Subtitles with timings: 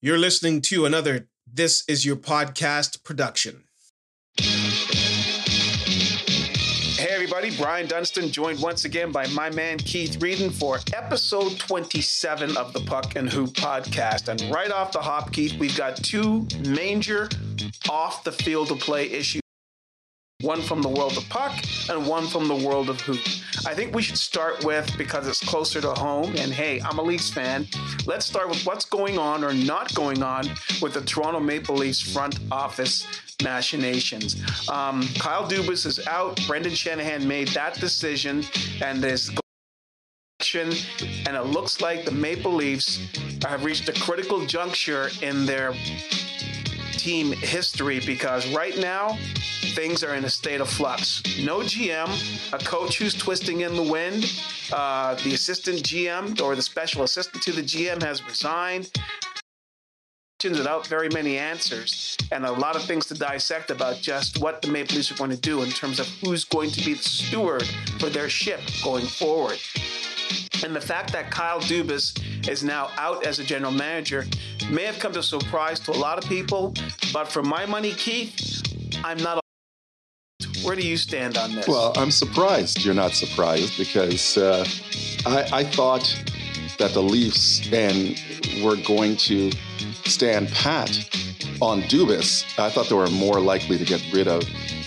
[0.00, 3.64] You're listening to another This Is Your Podcast production.
[6.96, 12.56] Hey, everybody, Brian Dunstan joined once again by my man Keith Reedon for episode 27
[12.56, 14.28] of the Puck and Hoop podcast.
[14.28, 17.28] And right off the hop, Keith, we've got two major
[17.90, 19.42] off the field of play issues
[20.42, 21.52] one from the world of puck
[21.90, 23.18] and one from the world of hoop.
[23.66, 26.32] I think we should start with because it's closer to home.
[26.36, 27.66] And hey, I'm a Leafs fan.
[28.06, 30.48] Let's start with what's going on or not going on
[30.80, 33.04] with the Toronto Maple Leafs front office
[33.42, 34.36] machinations.
[34.68, 36.40] Um, Kyle Dubas is out.
[36.46, 38.44] Brendan Shanahan made that decision,
[38.80, 39.32] and this
[40.54, 43.00] and it looks like the Maple Leafs
[43.44, 45.72] have reached a critical juncture in their
[46.92, 49.18] team history because right now
[49.78, 51.22] things are in a state of flux.
[51.38, 52.10] No GM,
[52.52, 54.24] a coach who's twisting in the wind,
[54.72, 58.90] uh, the assistant GM or the special assistant to the GM has resigned.
[60.42, 64.68] Without very many answers, and a lot of things to dissect about just what the
[64.68, 67.66] Maple Leafs are going to do in terms of who's going to be the steward
[68.00, 69.58] for their ship going forward.
[70.64, 74.26] And the fact that Kyle Dubas is now out as a general manager
[74.70, 76.74] may have come to a surprise to a lot of people,
[77.12, 78.62] but for my money, Keith,
[79.04, 79.40] I'm not.
[80.62, 81.68] Where do you stand on this?
[81.68, 84.66] Well, I'm surprised you're not surprised because uh,
[85.26, 86.22] I, I thought
[86.78, 88.20] that the Leafs and
[88.62, 89.50] were going to
[90.04, 90.90] stand pat
[91.60, 92.44] on Dubas.
[92.58, 94.42] I thought they were more likely to get rid of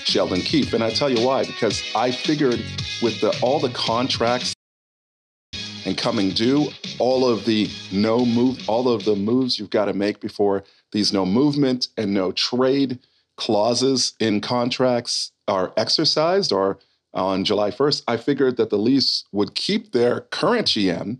[0.05, 1.45] Sheldon Keefe, and I tell you why.
[1.45, 2.63] Because I figured
[3.01, 4.53] with the, all the contracts
[5.85, 6.69] and coming due,
[6.99, 11.11] all of the no move, all of the moves you've got to make before these
[11.11, 12.99] no movement and no trade
[13.37, 16.79] clauses in contracts are exercised or
[17.13, 21.19] on July 1st, I figured that the Leafs would keep their current GM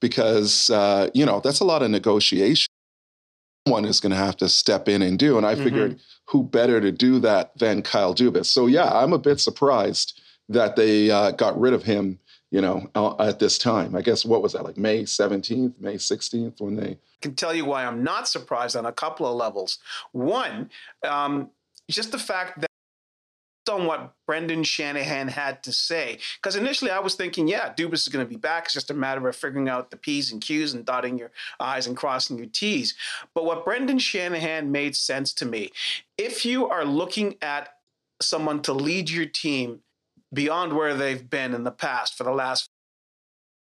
[0.00, 2.68] because, uh, you know, that's a lot of negotiation.
[3.64, 5.38] One is going to have to step in and do.
[5.38, 6.26] And I figured mm-hmm.
[6.26, 8.46] who better to do that than Kyle Dubas.
[8.46, 10.20] So, yeah, I'm a bit surprised
[10.50, 12.18] that they uh, got rid of him
[12.50, 13.96] you know, uh, at this time.
[13.96, 17.64] I guess what was that like May 17th, May 16th when they can tell you
[17.64, 19.78] why I'm not surprised on a couple of levels.
[20.12, 20.70] One,
[21.02, 21.50] um,
[21.90, 22.70] just the fact that
[23.68, 26.18] on what Brendan Shanahan had to say.
[26.36, 28.64] Because initially I was thinking, yeah, Dubas is going to be back.
[28.64, 31.30] It's just a matter of figuring out the P's and Q's and dotting your
[31.60, 32.94] I's and crossing your T's.
[33.34, 35.70] But what Brendan Shanahan made sense to me.
[36.18, 37.70] If you are looking at
[38.20, 39.80] someone to lead your team
[40.32, 42.70] beyond where they've been in the past for the last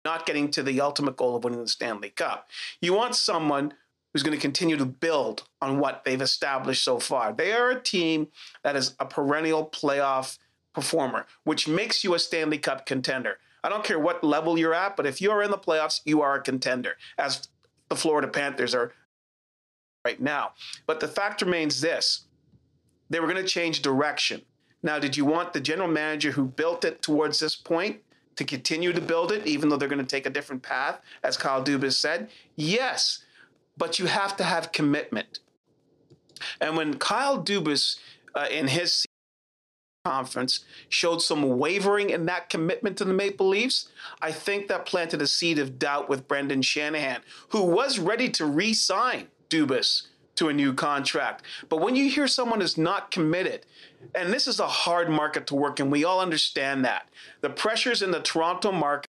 [0.05, 2.49] not getting to the ultimate goal of winning the Stanley Cup.
[2.81, 3.73] You want someone
[4.13, 7.33] who's going to continue to build on what they've established so far.
[7.33, 8.27] They are a team
[8.63, 10.37] that is a perennial playoff
[10.73, 13.39] performer, which makes you a Stanley Cup contender.
[13.63, 16.35] I don't care what level you're at, but if you're in the playoffs, you are
[16.35, 17.47] a contender, as
[17.89, 18.93] the Florida Panthers are
[20.05, 20.51] right now.
[20.85, 22.25] But the fact remains this
[23.09, 24.41] they were going to change direction.
[24.81, 28.01] Now, did you want the general manager who built it towards this point
[28.35, 31.37] to continue to build it, even though they're going to take a different path, as
[31.37, 32.29] Kyle Dubas said?
[32.55, 33.23] Yes,
[33.77, 35.39] but you have to have commitment.
[36.59, 37.97] And when Kyle Dubas,
[38.35, 39.05] uh, in his
[40.05, 43.89] conference, showed some wavering in that commitment to the Maple Leafs,
[44.21, 48.45] I think that planted a seed of doubt with Brendan Shanahan, who was ready to
[48.45, 51.43] re sign Dubas to a new contract.
[51.69, 53.65] But when you hear someone is not committed,
[54.15, 57.07] and this is a hard market to work in, we all understand that.
[57.41, 59.07] The pressures in the Toronto market,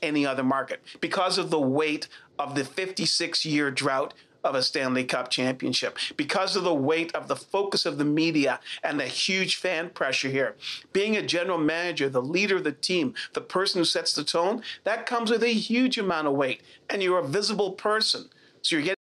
[0.00, 2.08] any other market, because of the weight
[2.38, 7.28] of the 56 year drought of a Stanley Cup championship, because of the weight of
[7.28, 10.56] the focus of the media and the huge fan pressure here.
[10.92, 14.62] Being a general manager, the leader of the team, the person who sets the tone,
[14.82, 16.62] that comes with a huge amount of weight.
[16.90, 18.30] And you're a visible person.
[18.62, 18.96] So you're getting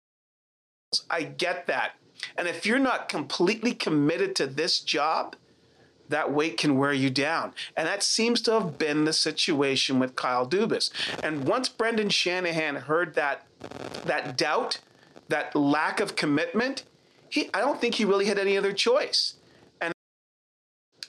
[1.09, 1.93] I get that.
[2.37, 5.37] And if you're not completely committed to this job,
[6.11, 7.55] that weight can wear you down.
[7.77, 10.91] And that seems to have been the situation with Kyle Dubas.
[11.23, 13.47] And once Brendan Shanahan heard that
[14.05, 14.79] that doubt,
[15.29, 16.85] that lack of commitment,
[17.29, 19.35] he I don't think he really had any other choice.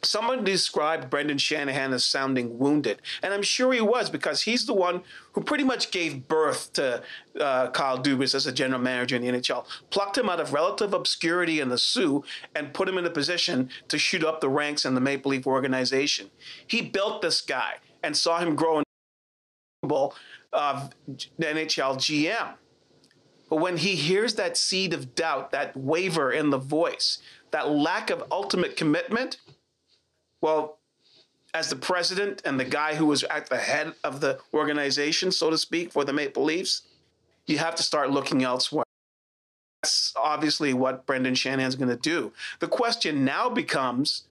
[0.04, 4.74] Someone described Brendan Shanahan as sounding wounded, and I'm sure he was because he's the
[4.74, 5.04] one
[5.34, 7.04] who pretty much gave birth to
[7.40, 10.94] uh, Kyle Dubas as a general manager in the NHL, plucked him out of relative
[10.94, 12.24] obscurity in the Soo,
[12.56, 15.46] and put him in a position to shoot up the ranks in the Maple Leaf
[15.46, 16.32] organization.
[16.66, 18.84] He built this guy and saw him grow in
[20.54, 20.90] uh,
[21.40, 22.54] NHL GM.
[23.50, 27.20] But when he hears that seed of doubt, that waver in the voice,
[27.52, 29.38] that lack of ultimate commitment,
[30.42, 30.80] well,
[31.54, 35.50] as the president and the guy who was at the head of the organization, so
[35.50, 36.84] to speak, for the Maple Leafs,
[37.46, 38.86] you have to start looking elsewhere.
[39.82, 42.32] that's obviously what Brendan Shanahan's going to do.
[42.60, 44.24] The question now becomes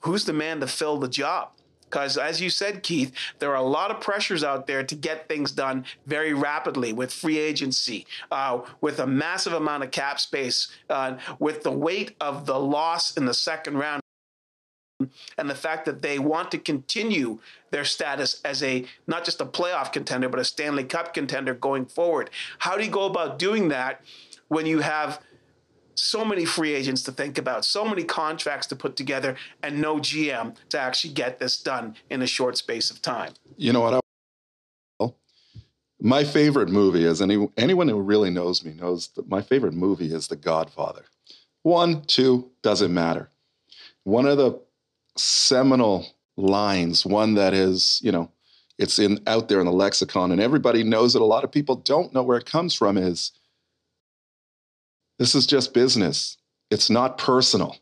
[0.00, 1.50] who's the man to fill the job?
[1.88, 5.26] Because as you said, Keith, there are a lot of pressures out there to get
[5.26, 10.68] things done very rapidly with free agency, uh, with a massive amount of cap space,
[10.90, 14.02] uh, with the weight of the loss in the second round
[15.36, 17.38] and the fact that they want to continue
[17.70, 21.86] their status as a not just a playoff contender but a Stanley Cup contender going
[21.86, 22.30] forward.
[22.58, 24.00] How do you go about doing that
[24.48, 25.20] when you have
[25.94, 29.96] so many free agents to think about, so many contracts to put together, and no
[29.96, 33.32] GM to actually get this done in a short space of time.
[33.56, 33.94] You know what?
[33.94, 35.10] I,
[36.00, 40.14] my favorite movie, is any anyone who really knows me knows that my favorite movie
[40.14, 41.04] is The Godfather.
[41.62, 43.30] One, two, doesn't matter.
[44.04, 44.60] One of the
[45.18, 46.06] seminal
[46.36, 48.30] lines, one that is, you know,
[48.78, 51.22] it's in out there in the lexicon, and everybody knows it.
[51.22, 52.96] A lot of people don't know where it comes from.
[52.96, 53.32] Is
[55.18, 56.36] this is just business.
[56.70, 57.76] It's not personal.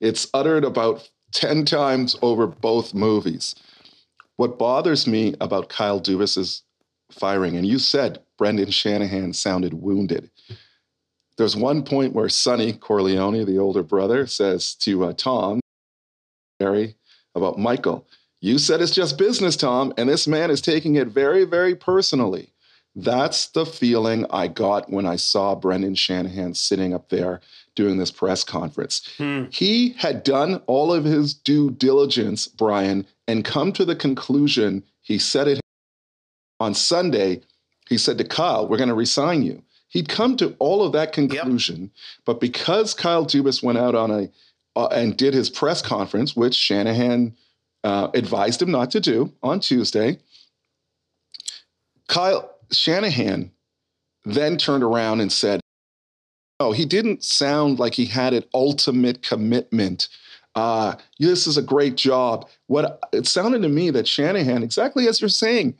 [0.00, 3.54] It's uttered about 10 times over both movies.
[4.36, 6.62] What bothers me about Kyle Dubas's
[7.10, 10.30] firing, and you said Brendan Shanahan sounded wounded.
[11.36, 15.60] There's one point where Sonny Corleone, the older brother, says to uh, Tom,
[16.60, 16.96] Harry,
[17.34, 18.06] about Michael,
[18.40, 22.52] you said it's just business, Tom, and this man is taking it very, very personally.
[22.94, 27.40] That's the feeling I got when I saw Brendan Shanahan sitting up there
[27.76, 29.08] doing this press conference.
[29.18, 29.44] Hmm.
[29.50, 34.82] He had done all of his due diligence, Brian, and come to the conclusion.
[35.00, 35.60] He said it
[36.58, 37.42] on Sunday.
[37.88, 39.62] He said to Kyle, We're going to resign you.
[39.88, 41.90] He'd come to all of that conclusion, yep.
[42.26, 44.28] but because Kyle Dubas went out on a
[44.78, 47.34] uh, and did his press conference, which Shanahan
[47.82, 50.18] uh, advised him not to do on Tuesday,
[52.06, 53.50] Kyle Shanahan
[54.24, 55.60] then turned around and said,
[56.60, 60.08] Oh, he didn't sound like he had an ultimate commitment.
[60.54, 62.48] Uh, this is a great job.
[62.66, 65.76] What it sounded to me that Shanahan, exactly as you're saying,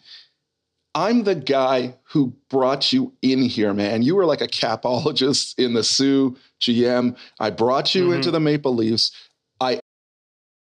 [0.94, 4.02] I'm the guy who brought you in here, man.
[4.02, 7.16] You were like a capologist in the Soo GM.
[7.40, 8.14] I brought you mm-hmm.
[8.14, 9.12] into the Maple Leafs.
[9.60, 9.80] I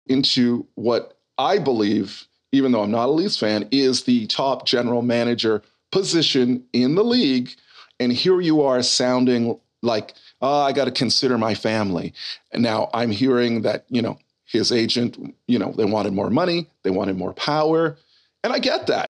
[0.07, 5.03] into what I believe, even though I'm not a Leafs fan, is the top general
[5.03, 7.51] manager position in the league.
[8.01, 12.13] And here you are sounding like, oh, I got to consider my family.
[12.53, 16.69] And now I'm hearing that, you know, his agent, you know, they wanted more money,
[16.83, 17.97] they wanted more power.
[18.43, 19.09] And I get that.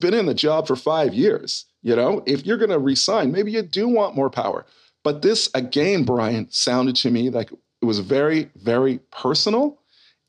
[0.00, 1.64] Been in the job for five years.
[1.82, 4.66] You know, if you're going to resign, maybe you do want more power.
[5.04, 9.80] But this, again, Brian, sounded to me like it was very, very personal.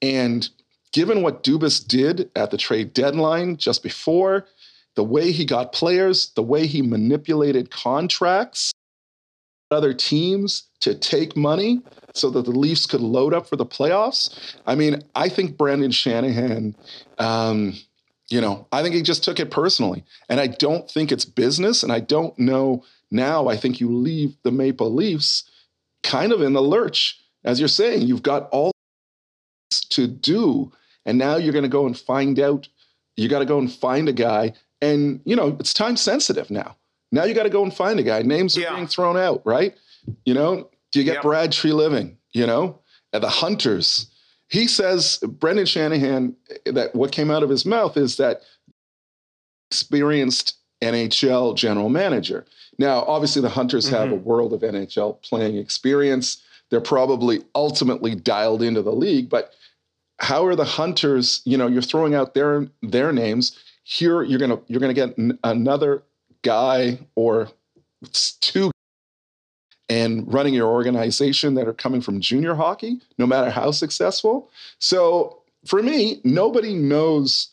[0.01, 0.48] And
[0.92, 4.45] given what Dubas did at the trade deadline just before,
[4.95, 8.71] the way he got players, the way he manipulated contracts,
[9.71, 11.81] other teams to take money
[12.16, 14.56] so that the Leafs could load up for the playoffs.
[14.66, 16.75] I mean, I think Brendan Shanahan,
[17.19, 17.75] um,
[18.30, 20.04] you know, I think he just took it personally.
[20.27, 21.83] And I don't think it's business.
[21.83, 23.47] And I don't know now.
[23.47, 25.50] I think you leave the Maple Leafs
[26.03, 27.19] kind of in the lurch.
[27.44, 28.71] As you're saying, you've got all
[29.89, 30.71] to do.
[31.06, 32.67] And now you're going to go and find out,
[33.15, 36.77] you got to go and find a guy and, you know, it's time sensitive now.
[37.11, 38.21] Now you got to go and find a guy.
[38.21, 38.75] Names are yeah.
[38.75, 39.75] being thrown out, right?
[40.25, 42.16] You know, do you get Brad Treliving?
[42.33, 42.80] you know,
[43.13, 44.07] and the Hunters?
[44.49, 46.35] He says, Brendan Shanahan,
[46.66, 48.42] that what came out of his mouth is that
[49.69, 52.45] experienced NHL general manager.
[52.78, 53.95] Now, obviously, the Hunters mm-hmm.
[53.95, 56.42] have a world of NHL playing experience.
[56.69, 59.54] They're probably ultimately dialed into the league, but
[60.19, 61.42] how are the Hunters?
[61.45, 63.57] You know, you're throwing out their their names
[63.90, 66.04] here you're gonna you're gonna get n- another
[66.44, 67.50] guy or
[68.40, 68.69] two
[69.90, 74.52] and running your organization that are coming from junior hockey, no matter how successful.
[74.78, 77.50] So for me, nobody knows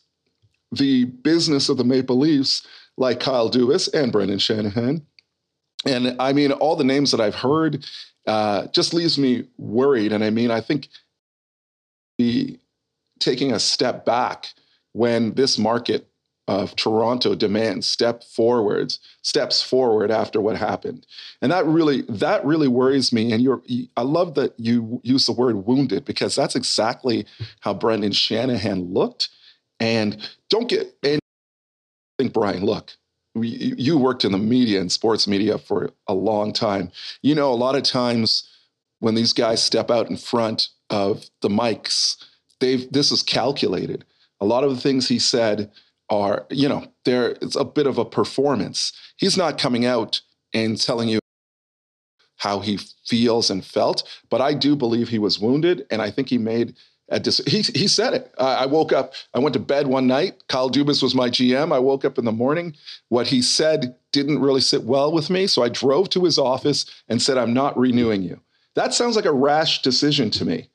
[0.71, 2.65] the business of the Maple Leafs
[2.97, 5.05] like Kyle Dubas and Brendan Shanahan.
[5.85, 7.85] And I mean, all the names that I've heard
[8.25, 10.11] uh, just leaves me worried.
[10.11, 10.89] And I mean, I think
[12.17, 12.59] the
[13.19, 14.47] taking a step back
[14.93, 16.07] when this market
[16.47, 21.05] of Toronto demands step forwards, steps forward after what happened,
[21.41, 23.33] and that really that really worries me.
[23.33, 23.61] And you're,
[23.97, 27.25] I love that you use the word wounded because that's exactly
[27.59, 29.29] how Brendan Shanahan looked.
[29.79, 30.17] And
[30.49, 31.19] don't get and
[32.17, 32.91] think Brian, look,
[33.35, 36.91] you worked in the media and sports media for a long time.
[37.21, 38.49] You know, a lot of times
[38.99, 42.23] when these guys step out in front of the mics,
[42.59, 44.05] they've this is calculated.
[44.39, 45.71] A lot of the things he said
[46.09, 48.93] are, you know, there it's a bit of a performance.
[49.17, 50.21] He's not coming out
[50.53, 51.19] and telling you
[52.37, 54.07] how he feels and felt.
[54.29, 56.75] But I do believe he was wounded, and I think he made
[57.09, 58.33] a dis- he he said it.
[58.37, 59.13] I woke up.
[59.33, 60.43] I went to bed one night.
[60.47, 61.73] Kyle Dubas was my GM.
[61.73, 62.75] I woke up in the morning.
[63.09, 66.85] What he said didn't really sit well with me, so I drove to his office
[67.07, 68.41] and said, "I'm not renewing you."
[68.75, 70.69] That sounds like a rash decision to me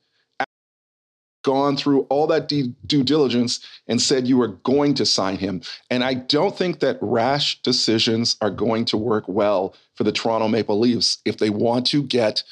[1.42, 5.60] gone through all that due diligence and said you were going to sign him.
[5.90, 10.48] And I don't think that rash decisions are going to work well for the Toronto
[10.48, 12.42] Maple Leafs if they want to get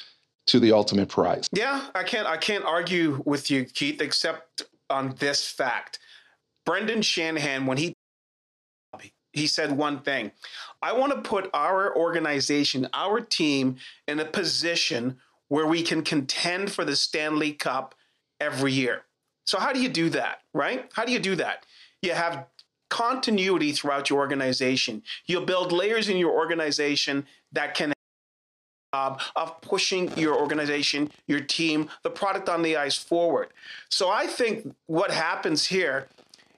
[0.47, 1.47] to the ultimate prize.
[1.51, 5.99] Yeah, I can't I can't argue with you, Keith, except on this fact.
[6.65, 7.93] Brendan Shanahan, when he
[9.33, 10.31] he said one thing.
[10.81, 15.17] I want to put our organization, our team in a position
[15.47, 17.95] where we can contend for the Stanley Cup
[18.39, 19.03] every year.
[19.45, 20.89] So, how do you do that, right?
[20.93, 21.65] How do you do that?
[22.01, 22.47] You have
[22.89, 25.01] continuity throughout your organization.
[25.25, 27.93] You'll build layers in your organization that can
[28.93, 33.49] job of pushing your organization, your team, the product on the ice forward.
[33.89, 36.07] So I think what happens here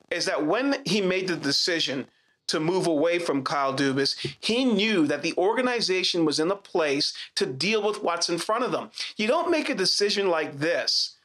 [0.10, 2.08] is that when he made the decision
[2.48, 7.14] to move away from Kyle Dubas, he knew that the organization was in a place
[7.36, 8.90] to deal with what's in front of them.
[9.16, 11.16] You don't make a decision like this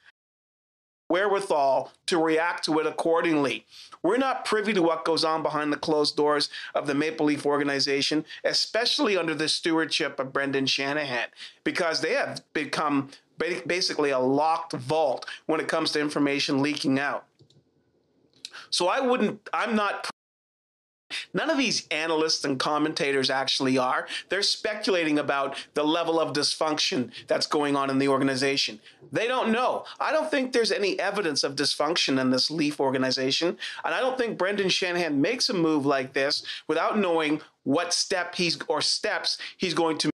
[1.09, 3.65] wherewithal to react to it accordingly.
[4.03, 7.47] We're not privy to what goes on behind the closed doors of the Maple Leaf
[7.47, 11.29] organization, especially under the stewardship of Brendan Shanahan,
[11.65, 17.25] because they have become basically a locked vault when it comes to information leaking out.
[18.71, 20.11] So I wouldn't, I'm not
[21.33, 24.07] None of these analysts and commentators actually are.
[24.29, 28.81] They're speculating about the level of dysfunction that's going on in the organization.
[29.13, 29.85] They don't know.
[30.01, 33.57] I don't think there's any evidence of dysfunction in this Leaf organization.
[33.85, 38.35] And I don't think Brendan Shanahan makes a move like this without knowing what step
[38.35, 40.11] he's or steps he's going to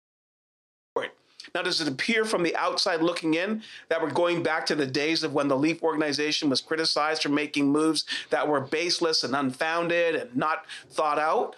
[1.54, 4.86] now, does it appear from the outside looking in that we're going back to the
[4.86, 9.36] days of when the Leaf organization was criticized for making moves that were baseless and
[9.36, 11.54] unfounded and not thought out?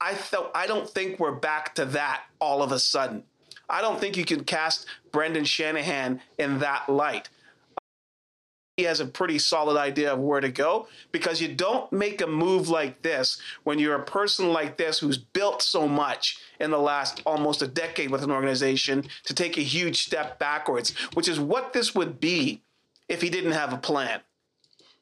[0.00, 0.16] I
[0.54, 3.24] I don't think we're back to that all of a sudden.
[3.68, 7.28] I don't think you can cast Brendan Shanahan in that light
[8.76, 12.26] he has a pretty solid idea of where to go because you don't make a
[12.26, 16.78] move like this when you're a person like this who's built so much in the
[16.78, 21.40] last almost a decade with an organization to take a huge step backwards, which is
[21.40, 22.60] what this would be
[23.08, 24.20] if he didn't have a plan.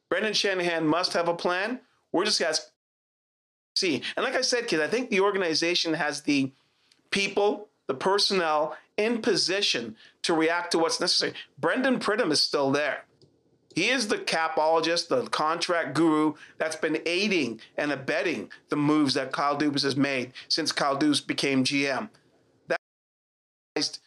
[0.08, 1.80] Brendan Shanahan must have a plan.
[2.12, 2.60] We're just going to
[3.74, 4.02] see.
[4.16, 6.52] And like I said, kids, I think the organization has the
[7.10, 11.32] people, the personnel in position to react to what's necessary.
[11.58, 13.04] Brandon Pridham is still there.
[13.74, 19.32] He is the capologist, the contract guru that's been aiding and abetting the moves that
[19.32, 22.08] Kyle Dubas has made since Kyle Dubas became GM.
[23.74, 24.00] That's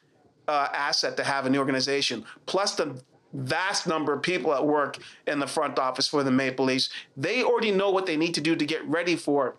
[0.48, 3.02] uh, asset to have in the organization, plus the
[3.34, 4.98] vast number of people at work
[5.28, 6.90] in the front office for the Maple Leafs.
[7.18, 9.56] They already know what they need to do to get ready for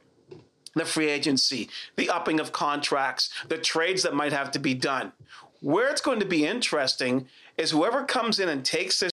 [0.74, 5.12] the free agency, the upping of contracts, the trades that might have to be done.
[5.60, 9.10] Where it's going to be interesting is whoever comes in and takes this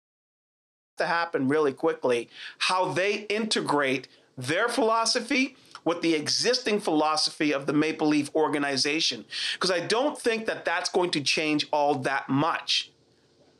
[0.97, 7.73] to happen really quickly how they integrate their philosophy with the existing philosophy of the
[7.73, 9.23] Maple Leaf organization.
[9.53, 12.91] Because I don't think that that's going to change all that much.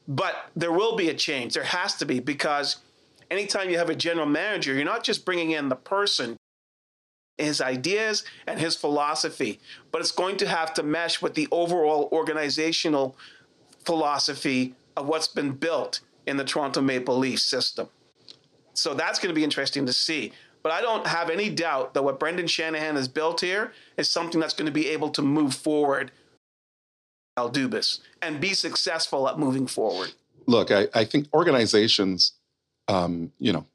[0.08, 1.54] But there will be a change.
[1.54, 2.78] There has to be, because
[3.30, 6.38] anytime you have a general manager, you're not just bringing in the person,
[7.38, 9.60] his ideas and his philosophy,
[9.92, 13.16] but it's going to have to mesh with the overall organizational
[13.84, 17.90] philosophy of what's been built in the Toronto Maple Leaf system.
[18.74, 20.34] So that's going to be interesting to see.
[20.64, 24.40] But I don't have any doubt that what Brendan Shanahan has built here is something
[24.40, 26.12] that's going to be able to move forward
[27.38, 30.14] Al Dubas and be successful at moving forward.
[30.48, 32.34] Look, I, I think organizations,
[32.88, 33.66] um, you know,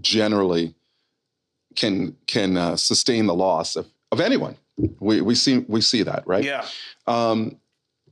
[0.00, 0.74] generally
[1.74, 4.56] can can uh, sustain the loss of, of anyone.
[5.00, 6.44] We we see we see that, right?
[6.44, 6.66] Yeah.
[7.06, 7.58] Um,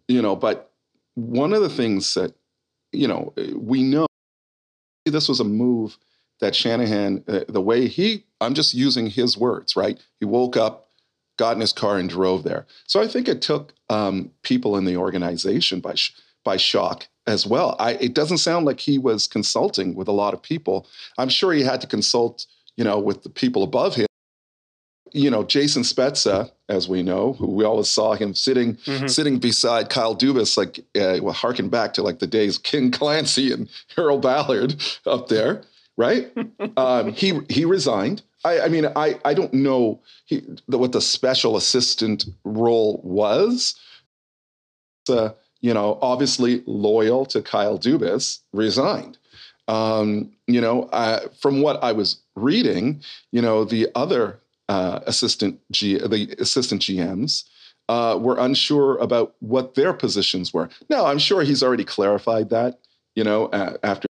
[0.08, 0.70] you know, but
[1.14, 2.34] one of the things that
[2.94, 4.06] you know, we know
[5.04, 5.98] this was a move
[6.40, 9.98] that Shanahan, uh, the way he, I'm just using his words, right?
[10.20, 10.88] He woke up,
[11.38, 12.66] got in his car, and drove there.
[12.86, 17.46] So I think it took um, people in the organization by sh- by shock as
[17.46, 17.74] well.
[17.78, 20.86] I, it doesn't sound like he was consulting with a lot of people.
[21.16, 22.46] I'm sure he had to consult,
[22.76, 24.06] you know, with the people above him
[25.14, 29.06] you know, Jason Spezza, as we know, who we always saw him sitting mm-hmm.
[29.06, 33.52] sitting beside Kyle Dubas, like uh, well, harken back to like the days King Clancy
[33.52, 35.62] and Harold Ballard up there,
[35.97, 36.30] right?
[36.76, 38.23] um, he he resigned.
[38.44, 43.76] I, I, mean, I I don't know he, the, what the special assistant role was.
[45.09, 45.30] uh,
[45.61, 49.16] you know, obviously loyal to Kyle Dubas, resigned.
[49.66, 53.00] Um, you know, I, from what I was reading,
[53.33, 57.44] you know, the other uh, assistant G, the assistant GMs
[57.88, 60.68] uh, were unsure about what their positions were.
[60.88, 62.80] Now, I'm sure he's already clarified that.
[63.14, 64.09] You know, uh, after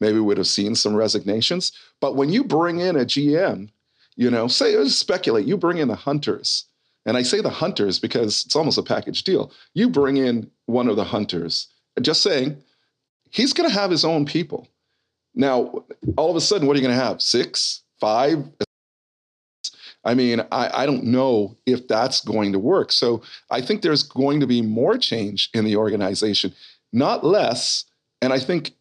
[0.00, 1.72] maybe we would have seen some resignations.
[2.00, 3.70] But when you bring in a GM,
[4.16, 6.66] you know, say speculate, you bring in the hunters.
[7.06, 9.52] And I say the hunters because it's almost a package deal.
[9.74, 11.68] You bring in one of the hunters,
[12.00, 12.62] just saying,
[13.30, 14.68] he's going to have his own people.
[15.34, 15.84] Now,
[16.16, 17.22] all of a sudden, what are you going to have?
[17.22, 18.44] Six, five?
[20.04, 22.90] I mean, I, I don't know if that's going to work.
[22.92, 26.52] So I think there's going to be more change in the organization,
[26.92, 27.84] not less.
[28.20, 28.72] And I think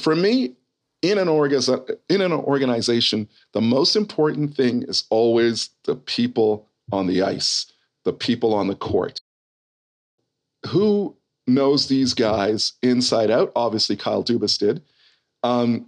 [0.00, 0.54] for me,
[1.02, 7.06] in an, orga- in an organization, the most important thing is always the people on
[7.06, 7.70] the ice,
[8.04, 9.20] the people on the court.
[10.68, 11.14] Who
[11.46, 13.52] knows these guys inside out?
[13.54, 14.82] Obviously, Kyle Dubas did.
[15.42, 15.86] Um,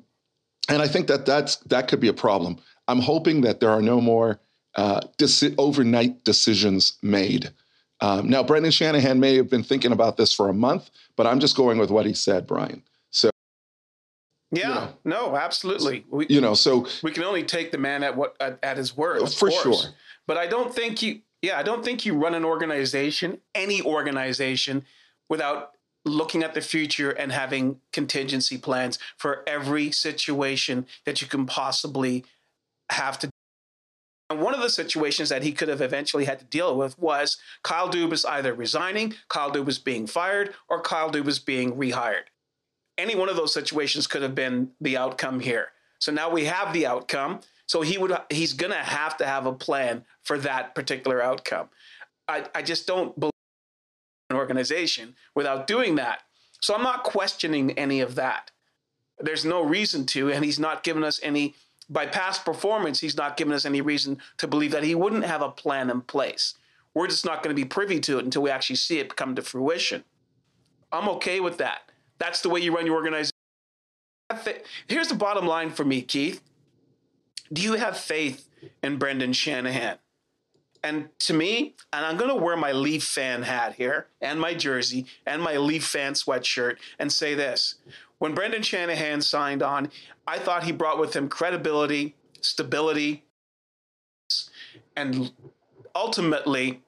[0.68, 2.58] and I think that that's, that could be a problem.
[2.87, 4.38] I'm hoping that there are no more
[4.76, 7.52] uh, deci- overnight decisions made.
[8.00, 11.40] Um, now, Brendan Shanahan may have been thinking about this for a month, but I'm
[11.40, 12.82] just going with what he said, Brian.
[13.10, 13.30] So,
[14.52, 16.04] yeah, you know, no, absolutely.
[16.08, 18.96] We, you know, so we can only take the man at what at, at his
[18.96, 19.62] word, for course.
[19.62, 19.92] sure.
[20.26, 24.84] But I don't think you, yeah, I don't think you run an organization, any organization,
[25.28, 25.72] without
[26.04, 32.25] looking at the future and having contingency plans for every situation that you can possibly
[32.90, 33.30] have to.
[34.30, 37.38] And one of the situations that he could have eventually had to deal with was
[37.62, 42.25] Kyle Dubas either resigning, Kyle Dubas being fired, or Kyle Dubas being rehired.
[42.99, 45.68] Any one of those situations could have been the outcome here.
[45.99, 47.40] So now we have the outcome.
[47.66, 51.68] So he would he's going to have to have a plan for that particular outcome.
[52.26, 53.32] I, I just don't believe
[54.30, 56.23] an organization without doing that.
[56.61, 58.50] So I'm not questioning any of that.
[59.19, 61.54] There's no reason to, and he's not given us any
[61.90, 65.42] by past performance, he's not given us any reason to believe that he wouldn't have
[65.42, 66.54] a plan in place.
[66.94, 69.34] We're just not going to be privy to it until we actually see it come
[69.36, 70.04] to fruition.
[70.92, 71.90] I'm okay with that.
[72.18, 73.32] That's the way you run your organization.
[74.86, 76.42] Here's the bottom line for me, Keith.
[77.52, 78.48] Do you have faith
[78.82, 79.98] in Brendan Shanahan?
[80.82, 84.54] And to me, and I'm going to wear my Leaf fan hat here and my
[84.54, 87.76] jersey and my Leaf fan sweatshirt and say this.
[88.19, 89.91] When Brendan Shanahan signed on,
[90.26, 93.25] I thought he brought with him credibility, stability,
[94.97, 95.33] and
[95.95, 96.83] ultimately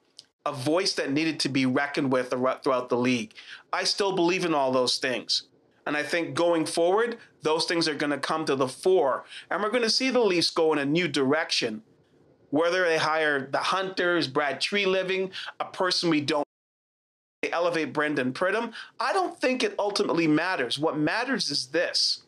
[0.45, 3.33] a voice that needed to be reckoned with throughout the league.
[3.71, 5.43] I still believe in all those things.
[5.85, 9.23] And I think going forward, those things are going to come to the fore.
[9.49, 11.81] And we're going to see the Leafs go in a new direction.
[12.49, 16.45] Whether they hire the Hunters, Brad Treliving, a person we don't
[17.49, 20.77] elevate Brandon Pridham, I don't think it ultimately matters.
[20.77, 22.23] What matters is this.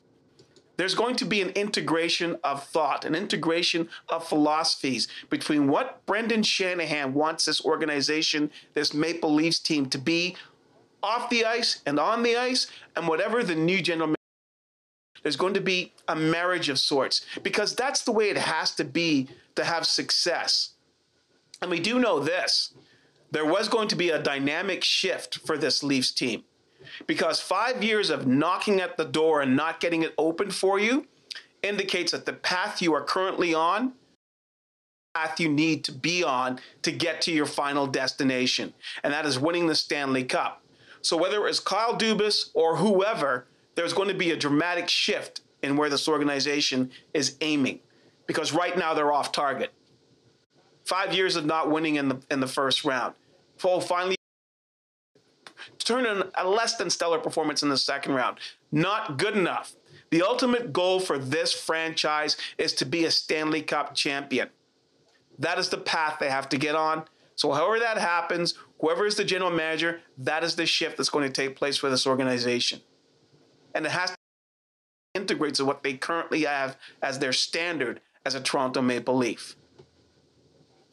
[0.75, 6.41] There's going to be an integration of thought, an integration of philosophies between what Brendan
[6.41, 10.35] Shanahan wants this organization, this Maple Leafs team to be
[11.03, 14.15] off the ice and on the ice, and whatever the new general.
[15.21, 18.83] There's going to be a marriage of sorts because that's the way it has to
[18.83, 20.71] be to have success.
[21.61, 22.73] And we do know this
[23.33, 26.43] there was going to be a dynamic shift for this Leafs team
[27.07, 31.07] because five years of knocking at the door and not getting it open for you
[31.61, 33.93] indicates that the path you are currently on
[35.13, 39.37] path you need to be on to get to your final destination, and that is
[39.37, 40.63] winning the Stanley Cup.
[41.01, 45.75] So whether it's Kyle Dubas or whoever, there's going to be a dramatic shift in
[45.75, 47.79] where this organization is aiming,
[48.25, 49.71] because right now they're off target.
[50.83, 53.13] Five years of not winning in the in the first round.
[53.57, 54.15] Full finally
[55.83, 58.37] turn in a less than stellar performance in the second round.
[58.71, 59.73] Not good enough.
[60.11, 64.49] The ultimate goal for this franchise is to be a Stanley Cup champion.
[65.39, 67.03] That is the path they have to get on.
[67.35, 71.25] So, however that happens, whoever is the general manager, that is the shift that's going
[71.25, 72.79] to take place for this organization.
[73.73, 74.15] And it has to
[75.15, 79.55] integrate to what they currently have as their standard as a Toronto Maple Leaf.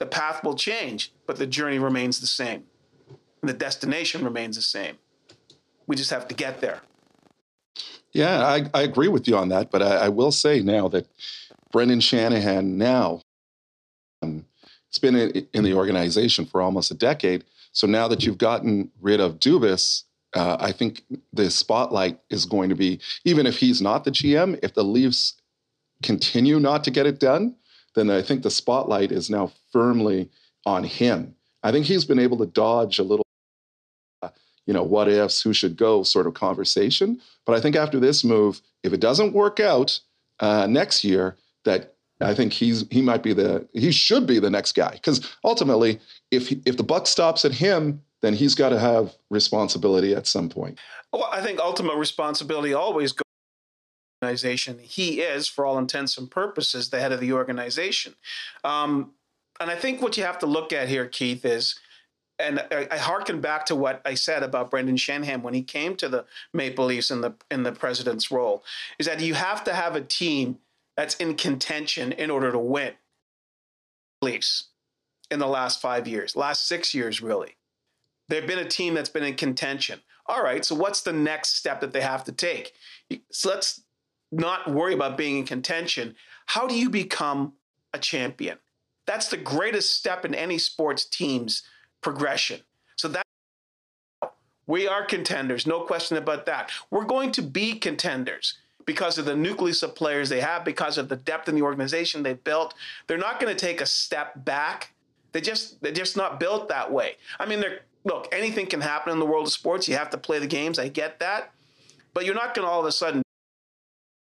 [0.00, 2.64] The path will change, but the journey remains the same.
[3.42, 4.96] And the destination remains the same.
[5.86, 6.80] We just have to get there.
[8.12, 9.70] Yeah, I, I agree with you on that.
[9.70, 11.06] But I, I will say now that
[11.70, 13.22] Brendan Shanahan now
[14.22, 14.46] um,
[14.88, 17.44] it's been in, in, the organization for almost a decade.
[17.72, 22.70] So now that you've gotten rid of Dubas, uh, I think the spotlight is going
[22.70, 25.34] to be, even if he's not the GM, if the Leafs
[26.02, 27.56] continue not to get it done,
[27.94, 30.31] then I think the spotlight is now firmly
[30.66, 31.35] on him.
[31.62, 33.24] I think he's been able to dodge a little
[34.66, 37.20] you know, what ifs, who should go sort of conversation.
[37.44, 39.98] But I think after this move, if it doesn't work out
[40.38, 44.50] uh, next year, that I think he's he might be the he should be the
[44.50, 45.98] next guy because ultimately,
[46.31, 50.48] if if the buck stops at him, then he's got to have responsibility at some
[50.48, 50.79] point.
[51.12, 53.24] Well, I think ultimate responsibility always goes
[54.22, 54.78] organization.
[54.80, 58.14] He is, for all intents and purposes, the head of the organization.
[58.64, 59.12] Um,
[59.59, 61.78] and I think what you have to look at here, Keith, is,
[62.38, 65.96] and I, I harken back to what I said about Brendan Shanahan when he came
[65.96, 68.64] to the Maple Leafs in the in the president's role,
[68.98, 70.59] is that you have to have a team
[70.96, 72.94] that's in contention in order to win.
[74.22, 74.68] Leafs
[75.30, 77.56] in the last five years, last six years, really.
[78.28, 80.00] They've been a team that's been in contention.
[80.26, 82.72] All right, so what's the next step that they have to take?
[83.30, 83.83] So let's
[84.32, 86.14] not worry about being in contention.
[86.46, 87.54] How do you become
[87.92, 88.58] a champion?
[89.06, 91.62] That's the greatest step in any sports team's
[92.00, 92.60] progression.
[92.96, 93.26] So that
[94.66, 96.70] we are contenders, no question about that.
[96.90, 101.08] We're going to be contenders because of the nucleus of players they have, because of
[101.08, 102.74] the depth in the organization they've built.
[103.06, 104.92] They're not going to take a step back.
[105.32, 107.16] They just they're just not built that way.
[107.38, 109.88] I mean, they're look, anything can happen in the world of sports.
[109.88, 110.78] You have to play the games.
[110.78, 111.52] I get that.
[112.14, 113.22] But you're not going to all of a sudden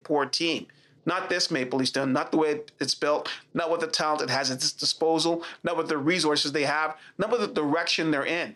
[0.10, 0.66] poor team.
[1.06, 4.30] Not this Maple Leafs team, not the way it's built, not what the talent it
[4.30, 8.26] has at its disposal, not what the resources they have, not what the direction they're
[8.26, 8.56] in.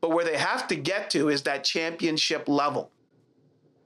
[0.00, 2.90] But where they have to get to is that championship level.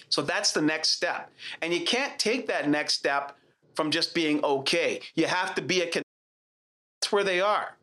[0.08, 1.30] So that's the next step.
[1.60, 3.36] And you can't take that next step
[3.74, 5.00] from just being okay.
[5.14, 7.76] You have to be a that's where they are.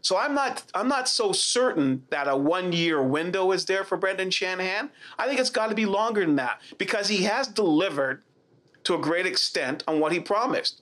[0.00, 3.96] So I'm not I'm not so certain that a one year window is there for
[3.96, 4.90] Brendan Shanahan.
[5.18, 8.22] I think it's got to be longer than that because he has delivered
[8.88, 10.80] to a great extent on what he promised,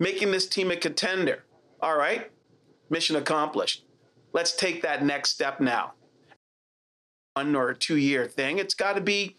[0.00, 1.44] making this team a contender.
[1.80, 2.32] All right,
[2.90, 3.84] mission accomplished.
[4.32, 5.92] Let's take that next step now.
[7.34, 9.36] One or two year thing, it's got to be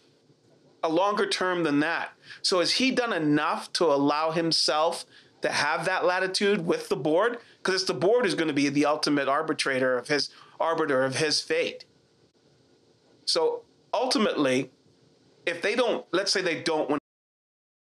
[0.82, 2.08] a longer term than that.
[2.40, 5.04] So, has he done enough to allow himself
[5.42, 7.36] to have that latitude with the board?
[7.58, 11.16] Because it's the board who's going to be the ultimate arbitrator of his arbiter of
[11.16, 11.84] his fate.
[13.26, 14.70] So, ultimately,
[15.44, 16.98] if they don't, let's say they don't win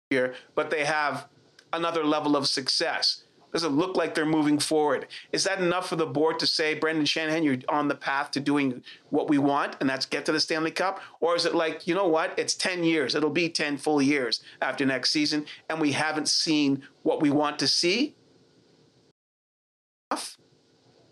[0.09, 1.27] year, but they have
[1.71, 3.23] another level of success?
[3.51, 5.07] Does it look like they're moving forward?
[5.31, 8.39] Is that enough for the board to say, Brendan Shanahan, you're on the path to
[8.39, 11.01] doing what we want, and that's get to the Stanley Cup?
[11.19, 12.37] Or is it like, you know what?
[12.37, 13.15] It's 10 years.
[13.15, 17.57] It'll be 10 full years after next season, and we haven't seen what we want
[17.59, 18.15] to see?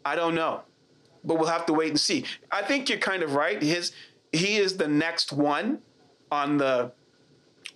[0.06, 0.62] I don't know,
[1.24, 2.24] but we'll have to wait and see.
[2.52, 3.62] I think you're kind of right.
[3.62, 3.92] His
[4.32, 5.80] he is the next one
[6.32, 6.92] on the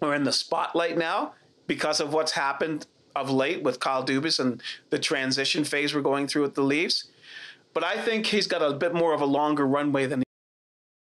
[0.02, 1.34] we're in the spotlight now
[1.68, 6.28] because of what's happened of late with Kyle Dubas and the transition phase we're going
[6.28, 7.08] through with the Leafs.
[7.74, 10.26] But I think he's got a bit more of a longer runway than he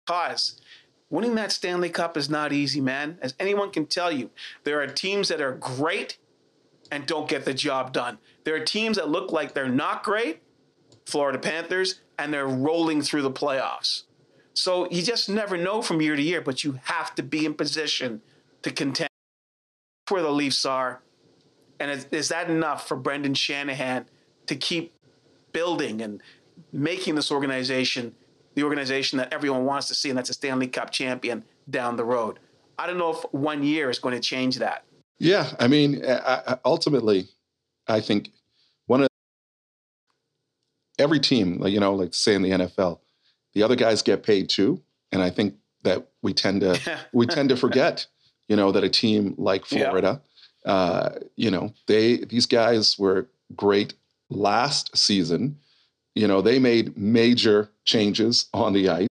[0.05, 0.61] because
[1.09, 3.17] winning that Stanley Cup is not easy, man.
[3.21, 4.29] As anyone can tell you,
[4.63, 6.17] there are teams that are great
[6.91, 8.19] and don't get the job done.
[8.43, 10.43] There are teams that look like they're not great,
[11.07, 14.03] Florida Panthers, and they're rolling through the playoffs.
[14.53, 17.55] So you just never know from year to year, but you have to be in
[17.55, 18.21] position
[18.65, 19.09] to contend
[20.09, 20.99] where the Leafs are.
[21.79, 24.07] And is, is that enough for Brendan Shanahan
[24.47, 24.91] to keep
[25.53, 26.21] building and
[26.73, 28.15] making this organization
[28.55, 32.05] the organization that everyone wants to see, and that's a Stanley Cup champion down the
[32.05, 32.39] road?
[32.79, 34.83] I don't know if one year is going to change that.
[35.19, 36.01] Yeah, I mean,
[36.63, 37.27] ultimately,
[37.87, 38.29] I think
[38.87, 39.09] one of
[40.97, 42.99] every team, like you know, like say in the NFL,
[43.53, 46.79] the other guys get paid too, and I think that we tend to
[47.13, 48.07] we tend to forget
[48.47, 50.21] you know, that a team like Florida,
[50.65, 50.71] yeah.
[50.71, 53.93] uh, you know, they these guys were great
[54.29, 55.57] last season.
[56.13, 59.07] You know, they made major changes on the ice.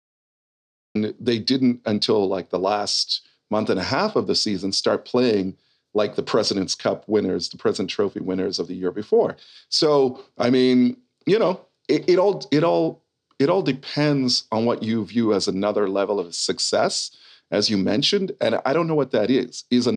[0.95, 5.05] And they didn't until like the last month and a half of the season start
[5.05, 5.57] playing
[5.93, 9.37] like the President's Cup winners, the President Trophy winners of the year before.
[9.69, 13.03] So, I mean, you know, it, it all it all
[13.39, 17.11] it all depends on what you view as another level of success
[17.53, 18.33] as you mentioned.
[18.41, 19.63] And I don't know what that is.
[19.69, 19.95] Is a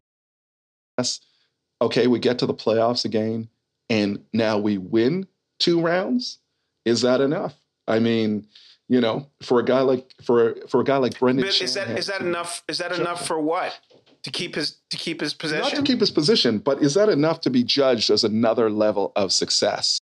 [1.80, 3.48] okay, we get to the playoffs again,
[3.90, 5.26] and now we win
[5.58, 6.38] two rounds.
[6.84, 7.54] Is that enough?
[7.88, 8.46] I mean,
[8.88, 12.06] you know, for a guy like for for a guy like Brendan, is that is
[12.06, 12.62] that enough?
[12.68, 13.76] Is that enough for what?
[14.22, 15.62] To keep his to keep his position?
[15.62, 19.12] Not to keep his position, but is that enough to be judged as another level
[19.16, 20.00] of success?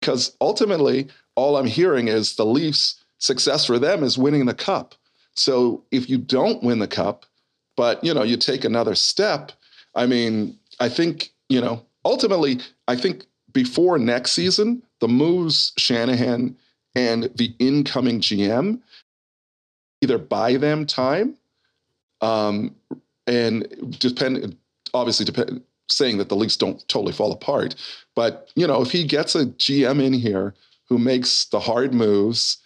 [0.00, 4.94] Because ultimately, all I'm hearing is the Leafs' success for them is winning the cup.
[5.40, 7.24] So if you don't win the cup,
[7.76, 9.52] but you know, you take another step,
[9.94, 16.56] I mean, I think, you know, ultimately, I think before next season, the moves Shanahan
[16.94, 18.80] and the incoming GM
[20.02, 21.36] either buy them time,
[22.20, 22.74] um,
[23.26, 24.56] and depend
[24.92, 27.74] obviously depend saying that the Leafs don't totally fall apart,
[28.14, 30.54] but you know if he gets a GM in here
[30.88, 32.58] who makes the hard moves,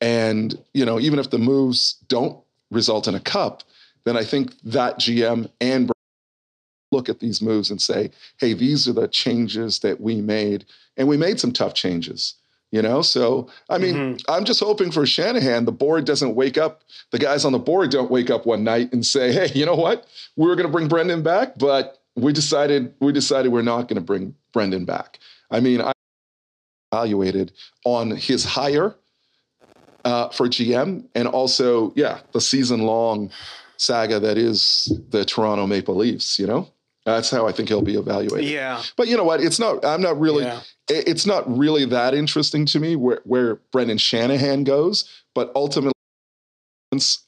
[0.00, 2.38] and you know even if the moves don't
[2.70, 3.62] result in a cup,
[4.04, 5.90] then I think that GM and
[6.92, 10.64] look at these moves and say, hey, these are the changes that we made.
[10.96, 12.34] And we made some tough changes,
[12.72, 13.02] you know?
[13.02, 14.30] So, I mean, mm-hmm.
[14.30, 17.90] I'm just hoping for Shanahan, the board doesn't wake up, the guys on the board
[17.90, 20.06] don't wake up one night and say, hey, you know what?
[20.36, 23.96] We were going to bring Brendan back, but we decided we decided we're not going
[23.96, 25.20] to bring Brendan back.
[25.50, 25.92] I mean, I
[26.92, 27.52] evaluated
[27.84, 28.96] on his hire
[30.04, 33.30] uh, for GM and also, yeah, the season long
[33.76, 36.68] saga that is the Toronto Maple Leafs, you know?
[37.06, 38.48] That's how I think he'll be evaluated.
[38.48, 38.82] Yeah.
[38.96, 39.40] But you know what?
[39.40, 39.84] It's not.
[39.84, 40.44] I'm not really.
[40.44, 40.60] Yeah.
[40.88, 45.08] It's not really that interesting to me where where Brendan Shanahan goes.
[45.34, 45.94] But ultimately,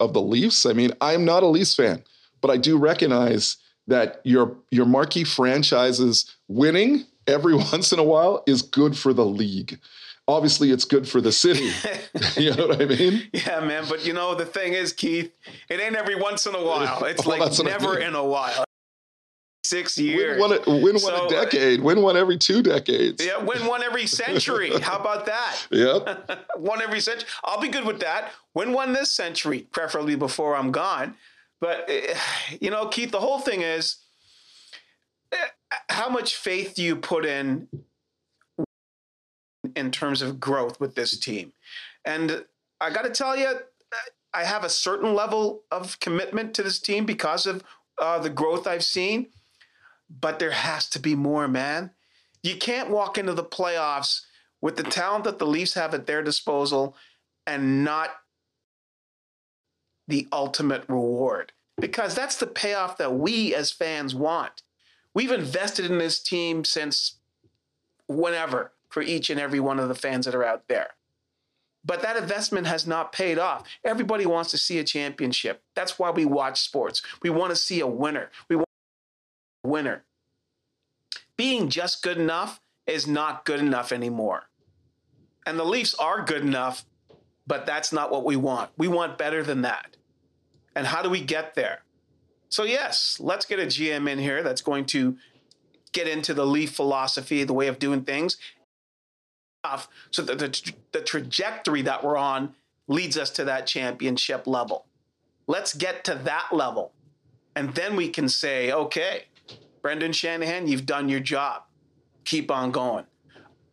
[0.00, 0.66] of the Leafs.
[0.66, 2.02] I mean, I'm not a Leafs fan,
[2.40, 3.56] but I do recognize
[3.86, 9.24] that your your marquee franchises winning every once in a while is good for the
[9.24, 9.78] league.
[10.28, 11.70] Obviously, it's good for the city.
[12.40, 13.28] you know what I mean?
[13.32, 13.84] Yeah, man.
[13.88, 15.36] But you know, the thing is, Keith,
[15.68, 17.04] it ain't every once in a while.
[17.04, 18.08] It's well, like never I mean.
[18.08, 18.64] in a while
[19.72, 20.40] six years.
[20.40, 21.80] Win one, win so, one a decade.
[21.80, 23.24] Win one every two decades.
[23.24, 24.70] Yeah, win one every century.
[24.80, 25.66] How about that?
[25.70, 26.48] Yep.
[26.56, 27.28] one every century.
[27.44, 28.32] I'll be good with that.
[28.54, 31.14] Win one this century, preferably before I'm gone.
[31.60, 32.14] But eh,
[32.60, 33.96] you know, Keith, the whole thing is
[35.32, 35.36] eh,
[35.88, 37.24] how much faith do you put
[39.76, 41.52] in terms of growth with this team?
[42.04, 42.44] And
[42.80, 43.60] I got to tell you,
[44.34, 47.62] I have a certain level of commitment to this team because of
[48.00, 49.28] uh, the growth I've seen
[50.20, 51.90] but there has to be more, man.
[52.42, 54.22] You can't walk into the playoffs
[54.60, 56.96] with the talent that the Leafs have at their disposal
[57.46, 58.10] and not
[60.06, 64.62] the ultimate reward because that's the payoff that we as fans want.
[65.14, 67.16] We've invested in this team since
[68.08, 70.90] whenever for each and every one of the fans that are out there.
[71.84, 73.64] But that investment has not paid off.
[73.84, 75.62] Everybody wants to see a championship.
[75.74, 77.02] That's why we watch sports.
[77.22, 78.30] We want to see a winner.
[78.48, 78.68] We want
[79.64, 80.04] a winner.
[81.36, 84.44] Being just good enough is not good enough anymore.
[85.46, 86.84] And the Leafs are good enough,
[87.46, 88.70] but that's not what we want.
[88.76, 89.96] We want better than that.
[90.76, 91.82] And how do we get there?
[92.48, 95.16] So, yes, let's get a GM in here that's going to
[95.92, 98.36] get into the Leaf philosophy, the way of doing things,
[100.10, 102.54] so that the, the trajectory that we're on
[102.88, 104.86] leads us to that championship level.
[105.46, 106.92] Let's get to that level.
[107.54, 109.24] And then we can say, okay,
[109.82, 111.62] Brendan Shanahan, you've done your job.
[112.24, 113.04] Keep on going.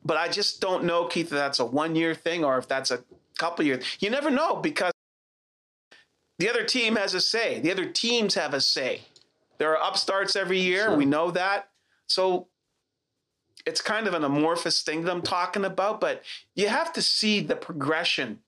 [0.04, 2.92] But I just don't know, Keith, if that's a one year thing or if that's
[2.92, 3.04] a
[3.38, 3.84] couple years.
[4.00, 4.94] You never know because
[6.40, 7.60] the other team has a say.
[7.60, 9.02] The other teams have a say.
[9.58, 10.86] There are upstarts every year.
[10.86, 10.98] Sure.
[10.98, 11.70] We know that.
[12.08, 12.48] So
[13.70, 16.24] it's kind of an amorphous thing that I'm talking about, but
[16.56, 18.40] you have to see the progression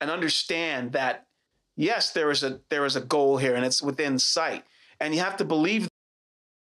[0.00, 1.28] and understand that
[1.76, 4.64] yes, there is a there is a goal here and it's within sight.
[5.00, 5.88] And you have to believe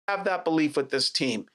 [0.09, 1.46] have that belief with this team.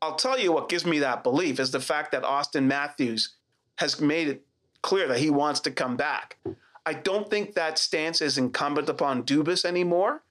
[0.00, 3.34] I'll tell you what gives me that belief is the fact that Auston Matthews
[3.76, 4.42] has made it
[4.82, 6.38] clear that he wants to come back.
[6.86, 10.22] I don't think that stance is incumbent upon Dubas anymore.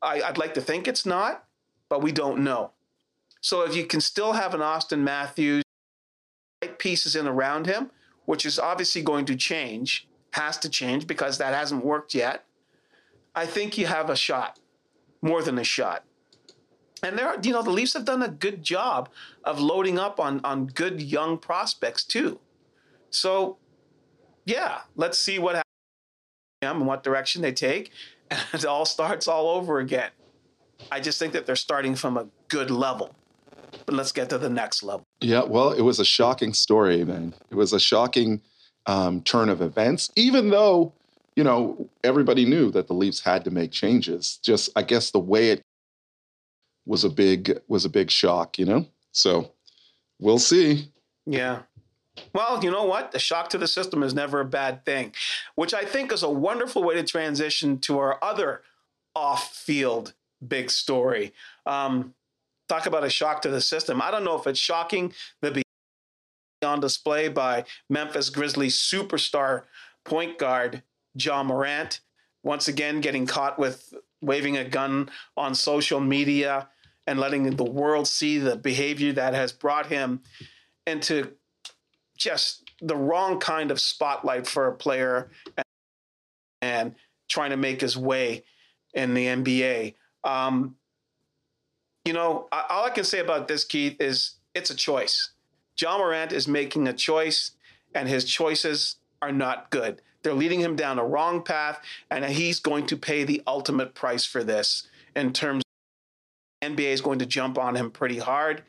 [0.00, 1.44] I, would like to think it's not,
[1.90, 2.70] but we don't know.
[3.40, 5.64] So if you can still have an Auston Matthews,
[6.62, 7.90] right pieces in around him,
[8.26, 12.44] which is obviously going to change, has to change because that hasn't worked yet.
[13.34, 14.58] I think you have a shot,
[15.22, 16.04] more than a shot.
[17.02, 19.08] And there, you know, the Leafs have done a good job
[19.44, 22.40] of loading up on on good young prospects too.
[23.08, 23.56] So,
[24.44, 25.64] yeah, let's see what happens
[26.62, 27.90] and what direction they take,
[28.30, 30.10] and it all starts all over again.
[30.92, 33.14] I just think that they're starting from a good level.
[33.86, 35.06] But let's get to the next level.
[35.20, 37.34] Yeah, well, it was a shocking story, man.
[37.50, 38.40] It was a shocking
[38.86, 40.92] um, turn of events, even though
[41.36, 44.38] you know everybody knew that the Leafs had to make changes.
[44.42, 45.62] Just, I guess, the way it
[46.86, 48.86] was a big was a big shock, you know.
[49.12, 49.52] So
[50.18, 50.88] we'll see.
[51.26, 51.60] Yeah.
[52.34, 53.14] Well, you know what?
[53.14, 55.14] A shock to the system is never a bad thing,
[55.54, 58.62] which I think is a wonderful way to transition to our other
[59.14, 60.14] off-field
[60.46, 61.32] big story.
[61.66, 62.14] Um,
[62.70, 64.00] talk about a shock to the system.
[64.00, 65.62] I don't know if it's shocking the
[66.64, 69.62] on display by Memphis Grizzlies superstar
[70.04, 70.82] point guard
[71.14, 72.00] Ja Morant,
[72.42, 76.68] once again getting caught with waving a gun on social media
[77.06, 80.20] and letting the world see the behavior that has brought him
[80.86, 81.32] into
[82.16, 85.30] just the wrong kind of spotlight for a player.
[86.62, 86.94] And,
[87.30, 88.42] trying to make his way
[88.92, 89.94] in the NBA.
[90.24, 90.76] Um,
[92.10, 95.30] you know, all I can say about this, Keith, is it's a choice.
[95.80, 97.52] Ja Morant is making a choice,
[97.94, 100.02] and his choices are not good.
[100.24, 104.24] They're leading him down a wrong path, and he's going to pay the ultimate price
[104.24, 105.62] for this in terms
[106.64, 108.64] NBA is going to jump on him pretty hard.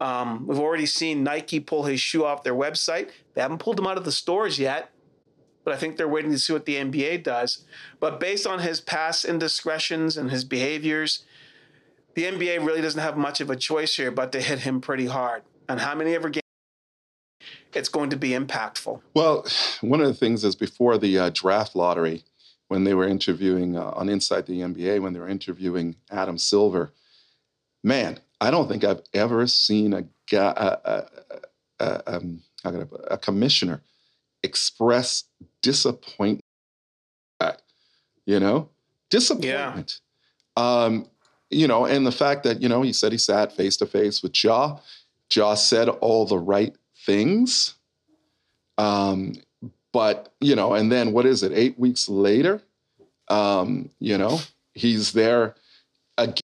[0.00, 3.10] Um, we've already seen Nike pull his shoe off their website.
[3.34, 4.90] They haven't pulled him out of the stores yet,
[5.62, 7.66] but I think they're waiting to see what the NBA does.
[8.00, 11.24] But based on his past indiscretions and his behaviors,
[12.18, 15.06] the NBA really doesn't have much of a choice here but to hit him pretty
[15.06, 15.42] hard.
[15.68, 16.42] And how many ever games
[17.72, 19.00] it's going to be impactful.
[19.14, 19.46] Well,
[19.82, 22.24] one of the things is before the uh, draft lottery,
[22.66, 26.92] when they were interviewing uh, on Inside the NBA, when they were interviewing Adam Silver,
[27.84, 31.04] man, I don't think I've ever seen a guy, a, a,
[31.78, 32.42] a, um,
[33.08, 33.80] a commissioner
[34.42, 35.22] express
[35.62, 36.42] disappointment.
[38.26, 38.70] You know,
[39.08, 40.00] disappointment.
[40.56, 40.62] Yeah.
[40.82, 41.06] Um,
[41.50, 44.22] you know, and the fact that you know he said he sat face to face
[44.22, 44.78] with Ja.
[45.34, 47.74] Ja said all the right things.
[48.76, 49.34] Um,
[49.92, 51.52] but you know, and then what is it?
[51.52, 52.62] Eight weeks later,
[53.28, 54.40] um, you know,
[54.74, 55.54] he's there
[56.16, 56.42] again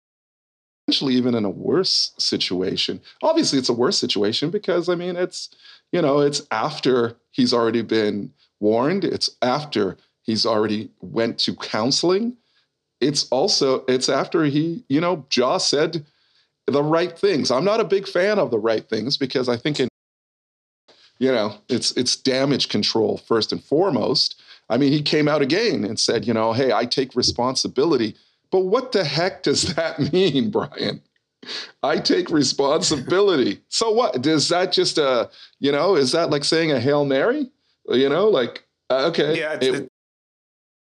[0.86, 3.00] potentially even in a worse situation.
[3.22, 5.50] Obviously, it's a worse situation because I mean, it's
[5.92, 9.04] you know, it's after he's already been warned.
[9.04, 12.36] It's after he's already went to counseling.
[13.00, 16.04] It's also it's after he you know Ja said
[16.66, 17.50] the right things.
[17.50, 19.88] I'm not a big fan of the right things because I think in
[21.18, 24.40] you know it's it's damage control first and foremost.
[24.68, 28.16] I mean, he came out again and said, you know, hey, I take responsibility
[28.50, 31.02] but what the heck does that mean, Brian?
[31.82, 33.60] I take responsibility.
[33.68, 34.20] so what?
[34.22, 35.30] Does that just a,
[35.60, 37.50] you know, is that like saying a Hail Mary?
[37.88, 39.38] You know, like, uh, okay.
[39.38, 39.92] Yeah, it's it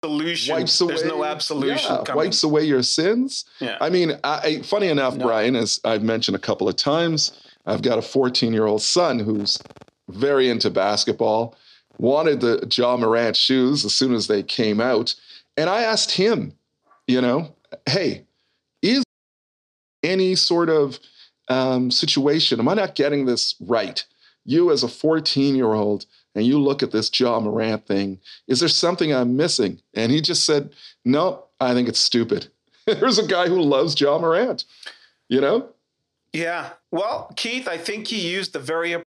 [0.04, 1.98] Wipes away, There's no absolution.
[2.08, 3.46] Yeah, wipes away your sins.
[3.60, 3.78] Yeah.
[3.80, 5.26] I mean, I, funny enough, no.
[5.26, 9.20] Brian, as I've mentioned a couple of times, I've got a 14 year old son
[9.20, 9.60] who's
[10.10, 11.56] very into basketball,
[12.00, 15.14] wanted the Ja Morant shoes as soon as they came out.
[15.56, 16.54] And I asked him,
[17.06, 17.54] you know,
[17.88, 18.26] hey,
[18.82, 19.04] is
[20.02, 21.00] any sort of
[21.48, 24.04] um, situation, am I not getting this right?
[24.46, 28.60] You, as a 14 year old, and you look at this Ja Morant thing, is
[28.60, 29.82] there something I'm missing?
[29.94, 32.48] And he just said, no, I think it's stupid.
[32.86, 34.66] There's a guy who loves Ja Morant,
[35.30, 35.70] you know?
[36.34, 36.72] Yeah.
[36.92, 39.04] Well, Keith, I think he used the very, it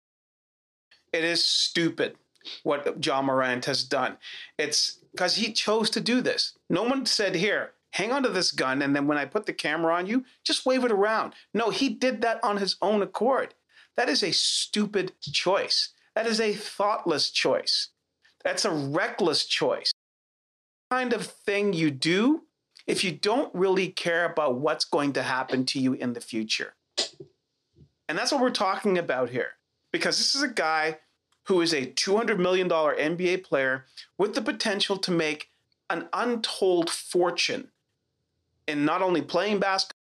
[1.14, 2.16] is stupid
[2.64, 4.18] what Ja Morant has done.
[4.58, 6.58] It's because he chose to do this.
[6.70, 9.54] No one said, here, hang on to this gun, and then when I put the
[9.54, 11.34] camera on you, just wave it around.
[11.54, 13.54] No, he did that on his own accord.
[13.98, 15.90] That is a stupid choice.
[16.16, 17.90] That is a thoughtless choice.
[18.44, 19.92] That's a reckless choice.
[20.90, 22.44] Kind of thing you do
[22.88, 26.74] if you don't really care about what's going to happen to you in the future.
[28.08, 29.52] And that's what we're talking about here.
[29.92, 30.98] Because this is a guy
[31.44, 33.86] who is a $200 million NBA player
[34.18, 35.50] with the potential to make
[35.90, 37.70] an untold fortune
[38.68, 39.96] in not only playing basketball,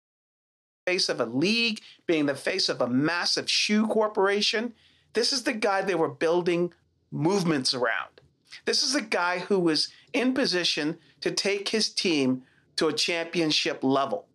[0.85, 4.73] face of a league, being the face of a massive shoe corporation.
[5.15, 6.73] This is the guy they were building
[7.09, 8.21] movements around.
[8.65, 12.43] This is the guy who was in position to take his team
[12.75, 14.27] to a championship level.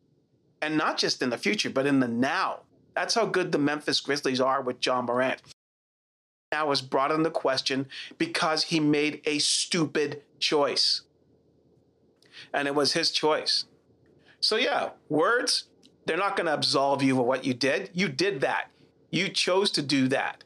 [0.63, 2.61] And not just in the future, but in the now.
[2.95, 5.41] That's how good the Memphis Grizzlies are with Ja Morant.
[6.51, 7.87] Now was brought into question
[8.19, 11.03] because he made a stupid choice.
[12.53, 13.67] And it was his choice.
[14.41, 15.65] So, yeah, words,
[16.07, 17.91] they're not going to absolve you of what you did.
[17.93, 18.71] You did that.
[19.11, 20.45] You chose to do that.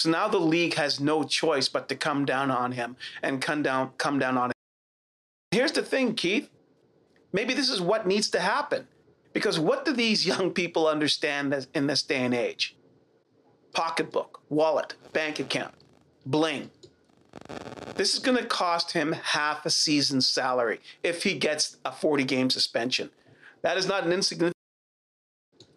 [0.00, 3.62] So now the league has no choice but to come down on him and come
[3.62, 4.54] down, come down on him.
[5.50, 6.48] Here's the thing, Keith.
[7.34, 8.88] Maybe this is what needs to happen.
[9.34, 12.76] Because what do these young people understand in this day and age?
[13.74, 15.74] Pocketbook, wallet, bank account,
[16.24, 16.70] bling.
[17.96, 22.24] This is going to cost him half a season's salary if he gets a 40
[22.24, 23.10] game suspension.
[23.60, 24.56] That is not an insignificant,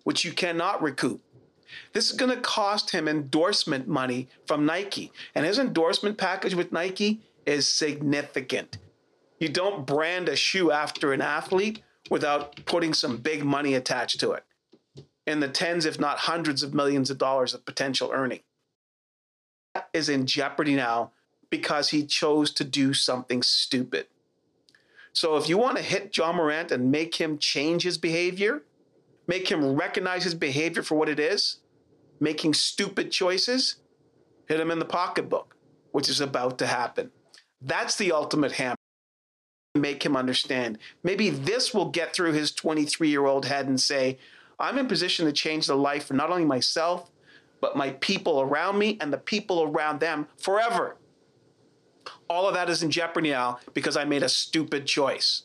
[0.06, 1.20] which you cannot recoup.
[1.94, 5.12] This is going to cost him endorsement money from Nike.
[5.36, 8.78] And his endorsement package with Nike is significant.
[9.40, 14.32] You don't brand a shoe after an athlete without putting some big money attached to
[14.32, 14.44] it
[15.26, 18.42] in the tens, if not hundreds of millions of dollars of potential earning.
[19.74, 21.12] That is in jeopardy now
[21.50, 24.08] because he chose to do something stupid.
[25.14, 28.64] So if you want to hit Ja Morant and make him change his behavior,
[29.28, 31.60] make him recognize his behavior for what it is,
[32.24, 33.76] making stupid choices,
[34.48, 35.58] hit him in the pocketbook,
[35.92, 37.12] which is about to happen.
[37.62, 38.78] That's the ultimate hammer.
[39.76, 40.78] make him understand.
[41.04, 44.20] Maybe this will get through his 23 year old head and say,
[44.58, 47.12] I'm in position to change the life for not only myself,
[47.60, 50.96] but my people around me and the people around them forever.
[52.30, 55.44] All of that is in jeopardy now because I made a stupid choice.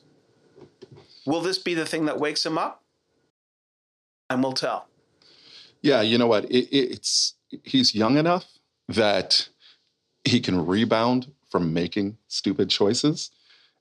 [1.27, 2.85] Will this be the thing that wakes him up?
[4.31, 4.89] And we'll tell.
[5.89, 6.45] Yeah, you know what?
[6.51, 7.33] It, it's
[7.65, 8.45] he's young enough
[8.89, 9.49] that
[10.23, 13.31] he can rebound from making stupid choices.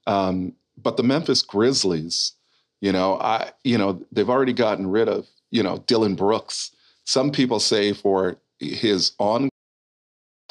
[0.05, 2.32] Um, but the Memphis Grizzlies,
[2.80, 6.72] you know, I you know they've already gotten rid of you know Dillon Brooks.
[7.03, 9.49] Some people say for his on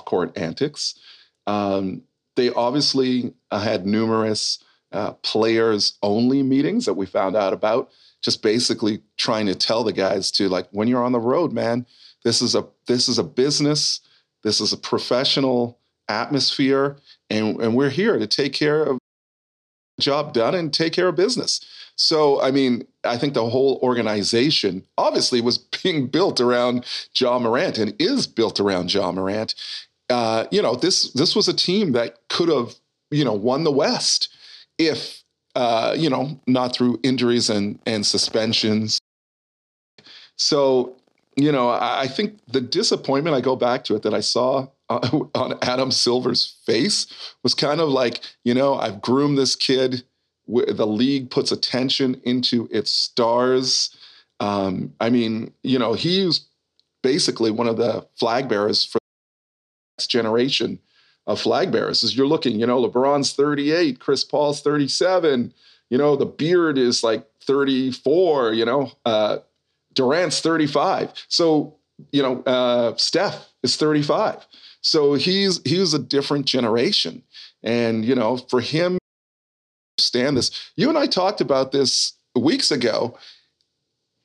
[0.05, 0.95] court antics.
[1.47, 2.03] Um,
[2.35, 4.63] they obviously had numerous
[4.93, 7.91] uh, players only meetings that we found out about
[8.23, 11.87] just basically trying to tell the guys to like when you're on the road man
[12.25, 14.01] this is a this is a business
[14.43, 15.79] this is a professional
[16.09, 16.97] atmosphere
[17.31, 18.99] and and we're here to take care of
[19.99, 21.61] job done and take care of business.
[21.97, 26.85] So i mean i think the whole organization obviously was being built around
[27.19, 29.55] Ja Morant and is built around Ja Morant.
[30.09, 32.75] Uh, you know this this was a team that could have
[33.11, 34.29] you know won the west
[34.79, 35.25] if
[35.57, 39.01] uh, you know, not through injuries and and suspensions.
[40.37, 40.97] So,
[41.35, 43.35] you know, I, I think the disappointment.
[43.35, 47.07] I go back to it that I saw uh, on Adam Silver's face
[47.43, 50.05] was kind of like, you know, I've groomed this kid.
[50.47, 53.97] The league puts attention into its stars.
[54.41, 56.47] Um, I mean, you know, he's
[57.03, 60.81] basically one of the flag bearers for the next generation
[61.27, 62.05] of flag bearers.
[62.05, 65.53] As you're looking, you know, LeBron's 38, Chris Paul's 37,
[65.91, 69.39] you know, the beard is like 34, you know, uh,
[69.95, 71.13] Durant's 35.
[71.29, 71.77] So,
[72.13, 74.47] you know, uh, Steph is 35.
[74.83, 77.23] So he's he's a different generation.
[77.63, 78.99] And, you know, for him
[79.99, 83.19] stand this, you and I talked about this weeks ago.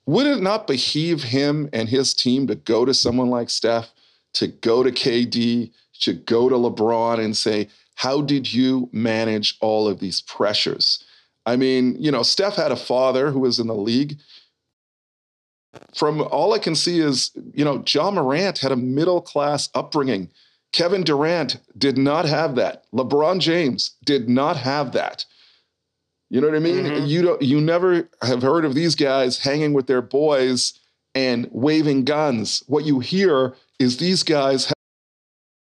[0.05, 3.91] Would it not behoove him and his team to go to someone like Steph,
[4.33, 5.71] to go to KD,
[6.01, 11.03] to go to LeBron and say, How did you manage all of these pressures?
[11.45, 14.19] I mean, you know, Steph had a father who was in the league.
[15.95, 20.29] From all I can see is, you know, Ja Morant had a middle class upbringing.
[20.73, 22.85] Kevin Durant did not have that.
[22.93, 25.25] LeBron James did not have that.
[26.29, 26.85] You know what I mean?
[26.85, 27.05] Mm-hmm.
[27.05, 30.79] You don't you never have heard of these guys hanging with their boys
[31.13, 32.63] and waving guns.
[32.67, 34.71] What you hear is these guys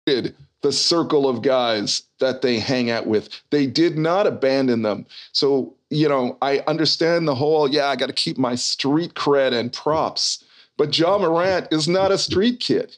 [0.05, 3.29] the circle of guys that they hang out with.
[3.51, 5.05] They did not abandon them.
[5.31, 9.53] So, you know, I understand the whole, yeah, I got to keep my street cred
[9.53, 10.43] and props.
[10.77, 12.97] But Ja Morant is not a street kid.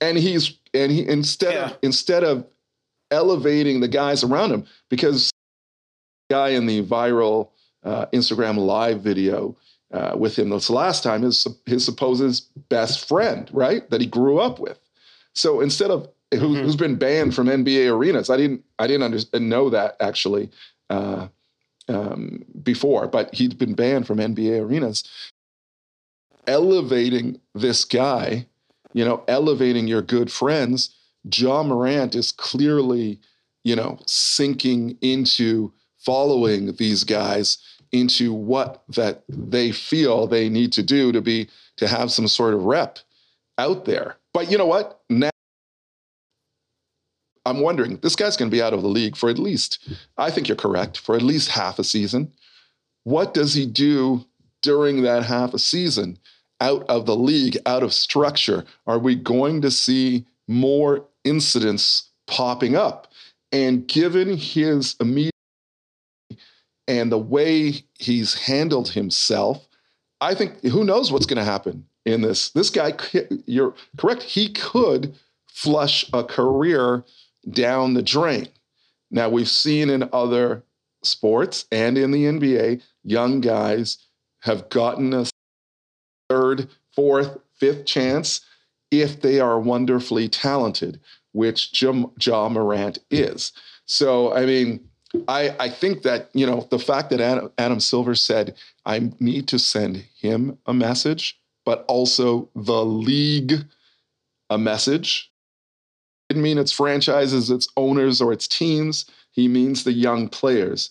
[0.00, 1.66] And he's and he instead yeah.
[1.66, 2.46] of instead of
[3.10, 5.30] elevating the guys around him, because
[6.28, 7.48] the guy in the viral
[7.84, 9.56] uh, Instagram live video
[9.92, 13.90] uh, with him this last time is his supposed best friend, right?
[13.90, 14.78] That he grew up with.
[15.34, 16.62] So instead of who, mm-hmm.
[16.62, 18.30] who's been banned from NBA arenas.
[18.30, 20.50] I didn't I didn't under, know that actually
[20.90, 21.28] uh,
[21.88, 25.04] um, before, but he'd been banned from NBA arenas.
[26.46, 28.46] Elevating this guy,
[28.92, 30.94] you know, elevating your good friends.
[31.34, 33.20] Ja Morant is clearly,
[33.64, 37.58] you know, sinking into following these guys
[37.92, 42.54] into what that they feel they need to do to be to have some sort
[42.54, 42.98] of rep
[43.56, 44.16] out there.
[44.32, 45.00] But you know what?
[45.08, 45.30] Now
[47.48, 49.88] I'm wondering, this guy's going to be out of the league for at least,
[50.18, 52.32] I think you're correct, for at least half a season.
[53.04, 54.26] What does he do
[54.62, 56.18] during that half a season
[56.60, 58.64] out of the league, out of structure?
[58.86, 63.10] Are we going to see more incidents popping up?
[63.50, 65.32] And given his immediate
[66.86, 69.66] and the way he's handled himself,
[70.20, 72.50] I think who knows what's going to happen in this.
[72.50, 72.92] This guy,
[73.46, 75.14] you're correct, he could
[75.46, 77.04] flush a career
[77.50, 78.48] down the drain.
[79.10, 80.64] Now, we've seen in other
[81.02, 83.98] sports and in the NBA, young guys
[84.40, 85.26] have gotten a
[86.28, 88.42] third, fourth, fifth chance
[88.90, 91.00] if they are wonderfully talented,
[91.32, 93.52] which Ja Morant is.
[93.86, 94.88] So, I mean,
[95.26, 99.48] I, I think that, you know, the fact that Adam, Adam Silver said, I need
[99.48, 103.64] to send him a message, but also the league
[104.50, 105.30] a message
[106.28, 109.06] didn't mean its franchises, its owners, or its teams.
[109.32, 110.90] He means the young players.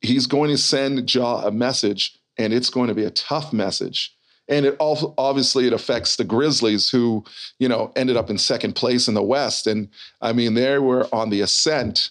[0.00, 4.14] He's going to send Ja a message, and it's going to be a tough message.
[4.48, 7.24] And it obviously it affects the Grizzlies, who
[7.58, 9.66] you know ended up in second place in the West.
[9.66, 9.88] And
[10.22, 12.10] I mean, they were on the ascent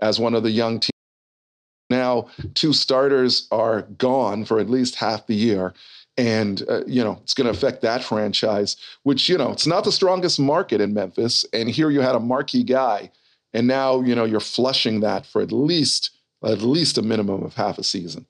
[0.00, 0.90] as one of the young teams
[1.90, 5.74] Now, two starters are gone for at least half the year.
[6.18, 9.84] And, uh, you know, it's going to affect that franchise, which, you know, it's not
[9.84, 11.44] the strongest market in Memphis.
[11.52, 13.12] And here you had a marquee guy.
[13.54, 16.10] And now, you know, you're flushing that for at least,
[16.44, 18.26] at least a minimum of half a season.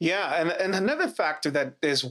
[0.00, 0.40] Yeah.
[0.40, 2.10] And, and another factor that is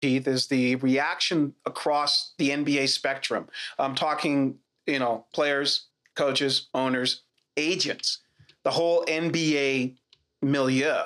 [0.00, 3.48] Keith, is the reaction across the NBA spectrum.
[3.78, 7.22] I'm talking, you know, players, coaches, owners,
[7.56, 8.18] agents,
[8.64, 9.96] the whole NBA
[10.42, 11.02] milieu,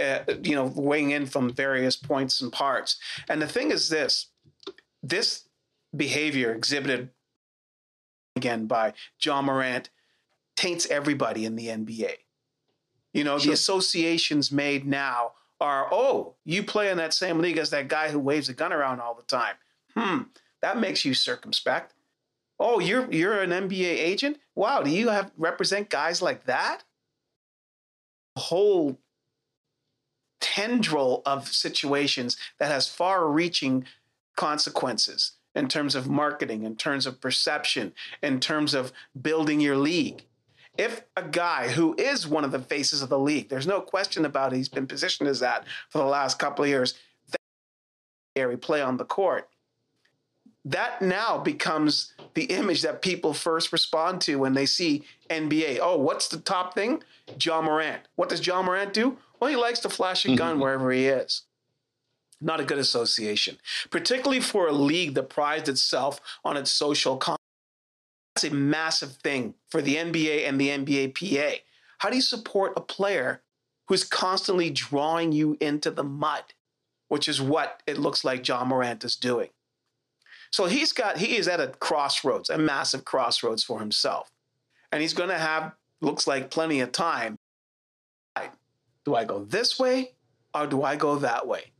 [0.00, 2.98] uh, you know, weighing in from various points and parts.
[3.28, 4.28] And the thing is this
[5.02, 5.48] this
[5.94, 7.10] behavior exhibited
[8.36, 9.90] again by Ja Morant
[10.56, 12.14] taints everybody in the NBA.
[13.12, 13.48] You know, sure.
[13.48, 18.08] the associations made now are, oh, you play in that same league as that guy
[18.10, 19.54] who waves a gun around all the time.
[19.96, 20.22] Hmm,
[20.62, 21.94] that makes you circumspect.
[22.58, 24.38] Oh, you're you're an NBA agent?
[24.54, 26.84] Wow, do you have represent guys like that?
[28.36, 28.98] Whole
[30.44, 33.84] tendril of situations that has far-reaching
[34.36, 37.92] consequences in terms of marketing, in terms of perception,
[38.22, 40.24] in terms of building your league
[40.76, 44.24] if a guy who is one of the faces of the league, there's no question
[44.24, 46.94] about it, he's been positioned as that for the last couple of years,
[48.34, 49.48] Gary play on the court.
[50.64, 55.78] That now becomes the image that people first respond to when they see NBA.
[55.80, 57.02] Oh, what's the top thing?
[57.40, 58.02] Ja Morant.
[58.16, 59.18] What does Ja Morant do?
[59.44, 60.62] Well, he likes to flash a gun mm-hmm.
[60.62, 61.42] wherever he is.
[62.40, 63.58] Not a good association,
[63.90, 67.42] particularly for a league that prides itself on its social content
[68.34, 71.58] that's a massive thing for the NBA and the NBA PA.
[71.98, 73.42] How do you support a player
[73.88, 76.44] who's constantly drawing you into the mud,
[77.08, 79.50] which is what it looks like Ja Morant is doing?
[80.52, 84.30] So he's got he is at a crossroads, a massive crossroads for himself.
[84.90, 87.36] And he's going to have looks like plenty of time.
[89.04, 90.12] Do I go this way
[90.54, 91.72] or do I go that way?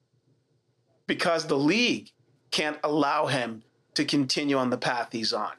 [1.07, 2.11] Because the league
[2.51, 3.63] can't allow him
[3.95, 5.53] to continue on the path he's on.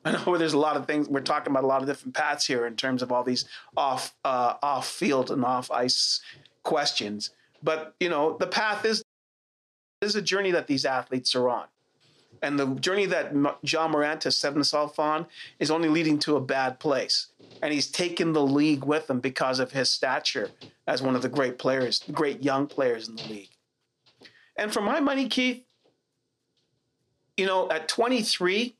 [0.04, 2.46] I know there's a lot of things we're talking about a lot of different paths
[2.46, 3.44] here in terms of all these
[3.76, 6.20] off uh, off field and off ice
[6.62, 7.30] questions,
[7.62, 9.02] but you know the path is
[10.00, 11.66] is a journey that these athletes are on,
[12.42, 13.32] and the journey that
[13.62, 15.26] Ja Morant has set himself on
[15.58, 17.28] is only leading to a bad place,
[17.62, 20.50] and he's taken the league with him because of his stature
[20.86, 23.50] as one of the great players, great young players in the league.
[24.56, 25.64] And for my money, Keith,
[27.36, 28.76] you know, at 23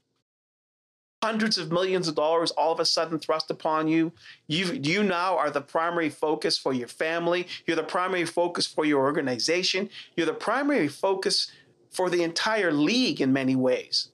[1.23, 4.13] hundreds of millions of dollars all of a sudden thrust upon you.
[4.47, 7.47] You you now are the primary focus for your family.
[7.67, 9.91] You're the primary focus for your organization.
[10.17, 11.51] You're the primary focus
[11.91, 14.09] for the entire league in many ways.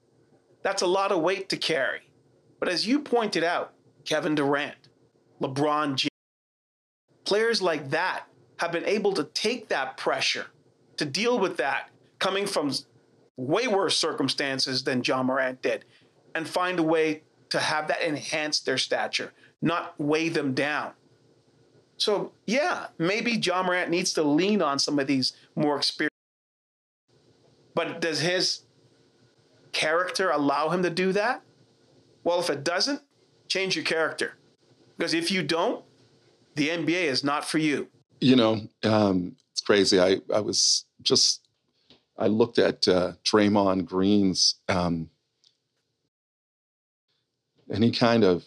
[0.62, 2.00] That's a lot of weight to carry.
[2.58, 3.72] But as you pointed out,
[4.04, 4.88] Kevin Durant,
[5.40, 6.10] LeBron James,
[7.24, 8.24] players like that
[8.58, 10.46] have been able to take that pressure,
[10.96, 12.72] to deal with that coming from
[13.36, 15.84] way worse circumstances than Ja Morant did
[16.34, 20.92] and find a way to have that enhance their stature, not weigh them down.
[21.98, 26.15] So, yeah, maybe Ja Morant needs to lean on some of these more experienced.
[27.76, 28.62] But does his
[29.72, 31.42] character allow him to do that?
[32.24, 33.02] Well, if it doesn't,
[33.48, 34.32] change your character.
[34.96, 35.84] Because if you don't,
[36.54, 37.88] the NBA is not for you.
[38.18, 40.00] You know, um, it's crazy.
[40.00, 41.46] I, I was just,
[42.18, 45.10] I looked at uh, Draymond Green's um,
[47.68, 48.46] and he kind of,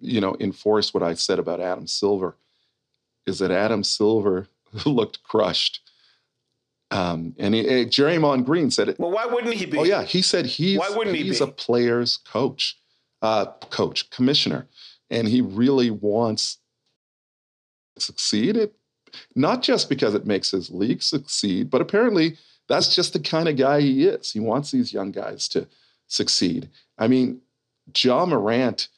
[0.00, 2.38] you know, enforced what I said about Adam Silver,
[3.26, 4.48] is that Adam Silver
[4.86, 5.83] looked crushed.
[6.90, 8.98] Um, and he, uh, Draymond Green said it.
[8.98, 9.78] Well, why wouldn't he be?
[9.78, 11.50] Oh yeah, he said he's why wouldn't he's he be?
[11.50, 12.78] a player's coach,
[13.22, 14.66] uh, coach, commissioner,
[15.10, 16.58] and he really wants
[17.96, 18.56] to succeed.
[18.56, 18.74] It
[19.34, 22.36] not just because it makes his league succeed, but apparently
[22.68, 24.32] that's just the kind of guy he is.
[24.32, 25.66] He wants these young guys to
[26.08, 26.68] succeed.
[26.98, 27.40] I mean,
[27.96, 28.88] Ja Morant,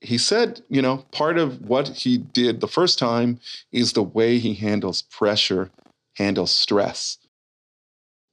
[0.00, 3.40] he said, you know, part of what he did the first time
[3.72, 5.70] is the way he handles pressure,
[6.16, 7.18] handles stress.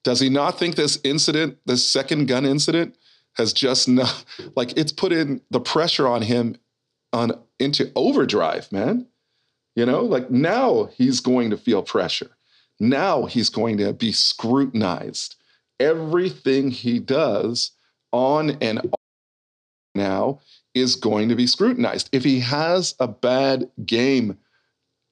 [0.04, 2.98] Does he not think this incident, this second gun incident,
[3.34, 4.26] has just not
[4.56, 6.56] like it's put in the pressure on him
[7.12, 9.08] on into overdrive, man?
[9.76, 12.32] You know, like now he's going to feel pressure.
[12.80, 15.36] Now he's going to be scrutinized.
[15.80, 17.72] Everything he does
[18.12, 18.94] on and
[19.96, 20.42] now
[20.74, 22.10] is going to be scrutinized.
[22.12, 24.38] If he has a bad game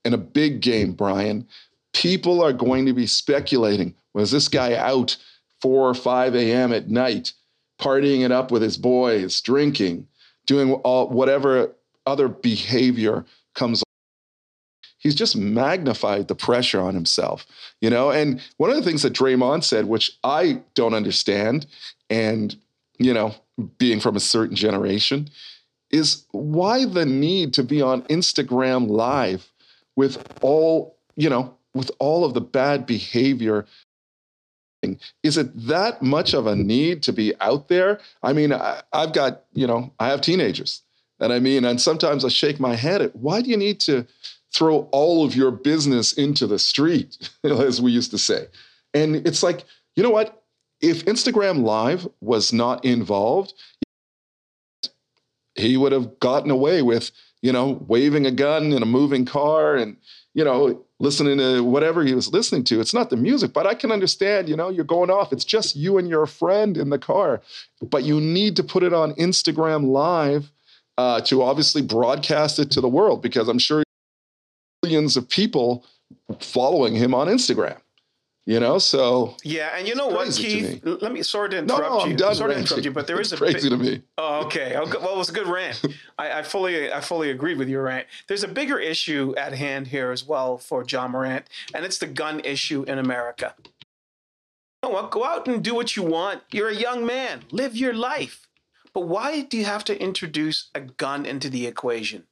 [0.04, 1.48] and a big game, Brian,
[1.94, 5.18] people are going to be speculating was this guy out
[5.62, 6.74] 4 or 5 a.m.
[6.74, 7.34] at night,
[7.80, 10.08] partying it up with his boys, drinking,
[10.46, 11.76] doing all, whatever
[12.06, 13.84] other behavior comes
[15.02, 17.48] he's just magnified the pressure on himself,
[17.82, 18.12] you know?
[18.12, 21.66] And one of the things that Draymond said, which I don't understand,
[22.10, 22.56] and,
[23.00, 23.34] you know,
[23.80, 25.30] being from a certain generation,
[25.90, 29.52] is why the need to be on Instagram live
[29.96, 33.66] with all, you know, with all of the bad behavior
[35.24, 38.00] is it that much of a need to be out there?
[38.24, 40.82] I mean, I, have got, you know, I have teenagers.
[41.20, 44.08] And I mean, and sometimes I shake my head at why do you need to
[44.54, 48.48] throw all of your business into the street, as we used to say?
[48.94, 49.66] And it's like,
[49.96, 50.44] you know what?
[50.82, 53.54] If Instagram Live was not involved,
[55.54, 57.12] he would have gotten away with,
[57.44, 59.98] you know, waving a gun in a moving car and,
[60.34, 62.80] you know, listening to whatever he was listening to.
[62.80, 65.34] It's not the music, but I can understand, you know, you're going off.
[65.34, 67.42] It's just you and your friend in the car,
[67.82, 70.52] but you need to put it on Instagram Live
[70.98, 73.84] uh, to obviously broadcast it to the world because I'm sure
[74.84, 75.86] millions of people
[76.40, 77.78] following him on Instagram.
[78.48, 80.82] You know, so yeah, and you know what, Keith?
[80.84, 82.12] Let me sorry to interrupt no, no, you.
[82.12, 82.66] I'm done sorry ranting.
[82.66, 84.02] to interrupt you, but there is a crazy big, to me.
[84.18, 84.76] Oh, okay.
[84.76, 85.80] Oh, well, it was a good rant.
[86.18, 88.08] I, I, fully, I fully agreed with your rant.
[88.28, 92.08] There's a bigger issue at hand here as well for Ja Morant, and it's the
[92.08, 93.54] gun issue in America.
[94.82, 95.12] You know what?
[95.12, 96.42] Go out and do what you want.
[96.52, 97.44] You're a young man.
[97.52, 98.48] Live your life.
[98.92, 102.24] But why do you have to introduce a gun into the equation?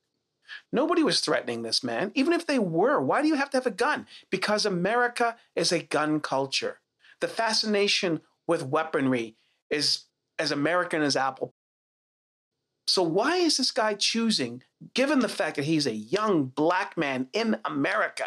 [0.71, 2.11] Nobody was threatening this man.
[2.13, 4.05] Even if they were, why do you have to have a gun?
[4.29, 6.79] Because America is a gun culture.
[7.21, 9.35] The fascination with weaponry
[9.69, 10.05] is
[10.37, 11.53] as American as Apple.
[12.87, 14.63] So, why is this guy choosing,
[14.95, 18.25] given the fact that he's a young black man in America,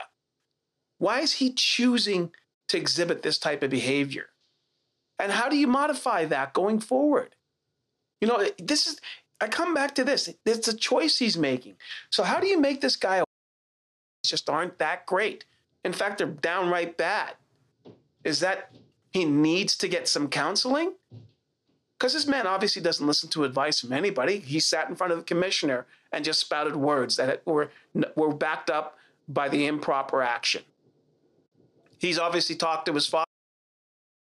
[0.98, 2.30] why is he choosing
[2.68, 4.26] to exhibit this type of behavior?
[5.18, 7.34] And how do you modify that going forward?
[8.20, 9.00] You know, this is
[9.42, 10.32] I come back to this.
[10.46, 11.74] It's a choice he's making.
[12.10, 13.24] So how do you make this guy
[14.24, 15.44] just aren't that great?
[15.84, 17.34] In fact, they're downright bad.
[18.22, 18.72] Is that
[19.10, 20.94] he needs to get some counseling?
[21.98, 24.38] Because this man obviously doesn't listen to advice from anybody.
[24.38, 27.70] He sat in front of the commissioner and just spouted words that were,
[28.14, 28.96] were backed up
[29.28, 30.62] by the improper action.
[31.98, 33.26] He's obviously talked to his father,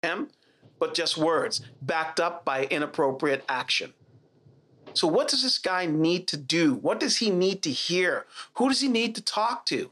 [0.01, 0.29] him,
[0.79, 3.93] but just words backed up by inappropriate action.
[4.93, 6.73] So, what does this guy need to do?
[6.73, 8.25] What does he need to hear?
[8.55, 9.91] Who does he need to talk to?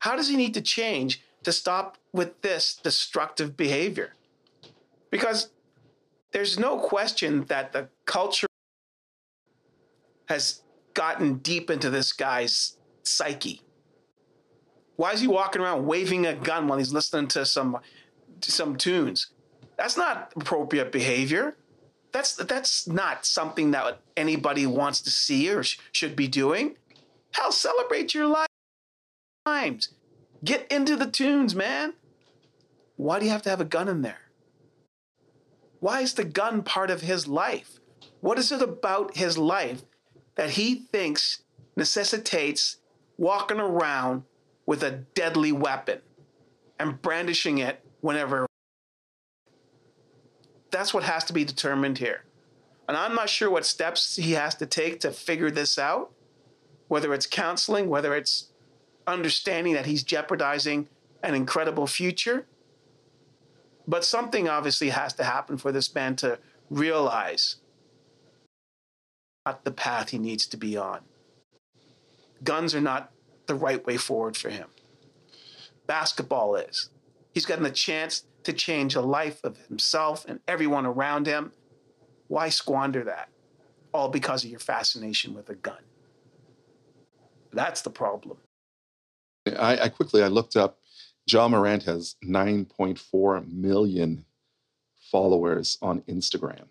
[0.00, 4.14] How does he need to change to stop with this destructive behavior?
[5.10, 5.50] Because
[6.32, 8.48] there's no question that the culture
[10.26, 10.62] has
[10.94, 13.60] gotten deep into this guy's psyche.
[14.96, 17.78] Why is he walking around waving a gun while he's listening to some
[18.40, 19.30] to some tunes?
[19.76, 21.56] That's not appropriate behavior
[22.14, 26.76] that's that's not something that anybody wants to see or sh- should be doing.
[27.32, 28.46] Hell, celebrate your life
[29.44, 29.88] times.
[30.44, 31.94] Get into the tunes, man.
[32.94, 34.20] Why do you have to have a gun in there?
[35.80, 37.80] Why is the gun part of his life?
[38.20, 39.82] What is it about his life
[40.36, 41.42] that he thinks
[41.76, 42.76] necessitates
[43.18, 44.22] walking around
[44.66, 45.98] with a deadly weapon
[46.78, 48.46] and brandishing it whenever
[50.74, 52.24] that's what has to be determined here.
[52.88, 56.10] And I'm not sure what steps he has to take to figure this out,
[56.88, 58.48] whether it's counseling, whether it's
[59.06, 60.88] understanding that he's jeopardizing
[61.22, 62.46] an incredible future.
[63.86, 66.38] But something obviously has to happen for this man to
[66.70, 67.56] realize
[69.46, 71.00] not the path he needs to be on.
[72.42, 73.12] Guns are not
[73.46, 74.68] the right way forward for him.
[75.86, 76.88] Basketball is.
[77.34, 81.52] He's gotten a chance to change the life of himself and everyone around him.
[82.28, 83.28] Why squander that?
[83.92, 85.82] All because of your fascination with a gun.
[87.52, 88.38] That's the problem.
[89.58, 90.78] I, I quickly I looked up.
[91.26, 94.24] Ja Morant has 9.4 million
[95.10, 96.66] followers on Instagram.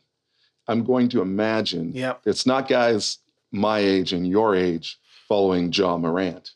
[0.68, 2.22] I'm going to imagine yep.
[2.26, 3.20] it's not guys
[3.52, 4.98] my age and your age
[5.28, 6.52] following Ja Morant.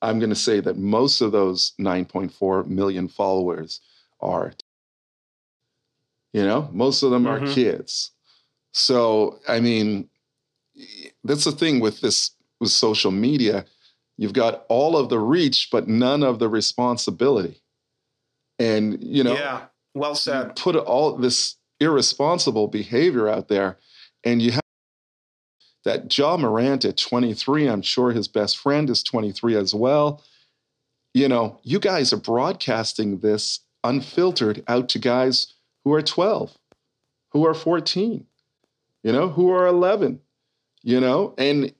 [0.00, 3.80] I'm going to say that most of those 9.4 million followers
[4.20, 4.52] are.
[6.32, 7.44] You know, most of them mm-hmm.
[7.44, 8.12] are kids.
[8.72, 10.08] So, I mean,
[11.24, 12.30] that's the thing with this
[12.60, 13.64] with social media.
[14.16, 17.62] You've got all of the reach, but none of the responsibility.
[18.58, 20.56] And you know, yeah, well said.
[20.56, 23.78] Put all this irresponsible behavior out there,
[24.24, 24.62] and you have
[25.84, 27.66] that Ja Morant at 23.
[27.66, 30.22] I'm sure his best friend is 23 as well.
[31.14, 35.54] You know, you guys are broadcasting this unfiltered out to guys
[35.84, 36.56] who are 12,
[37.30, 38.26] who are 14,
[39.02, 40.20] you know, who are 11,
[40.82, 41.72] you know, and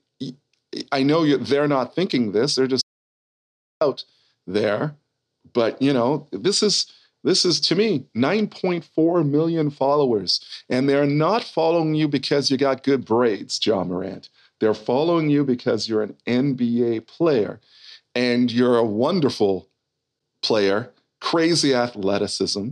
[0.91, 2.55] I know they're not thinking this.
[2.55, 2.83] They're just
[3.81, 4.03] out
[4.45, 4.95] there.
[5.53, 6.91] But you know, this is
[7.23, 10.39] this is to me 9.4 million followers,
[10.69, 14.29] and they're not following you because you got good braids, Ja Morant.
[14.59, 17.59] They're following you because you're an NBA player,
[18.15, 19.67] and you're a wonderful
[20.41, 20.91] player,
[21.21, 22.69] crazy athleticism.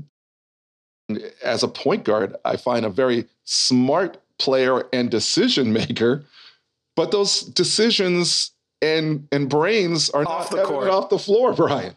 [1.43, 6.25] As a point guard, I find a very smart player and decision maker,
[6.95, 10.89] but those decisions and and brains are Off not the court.
[10.89, 11.95] off the floor, Brian.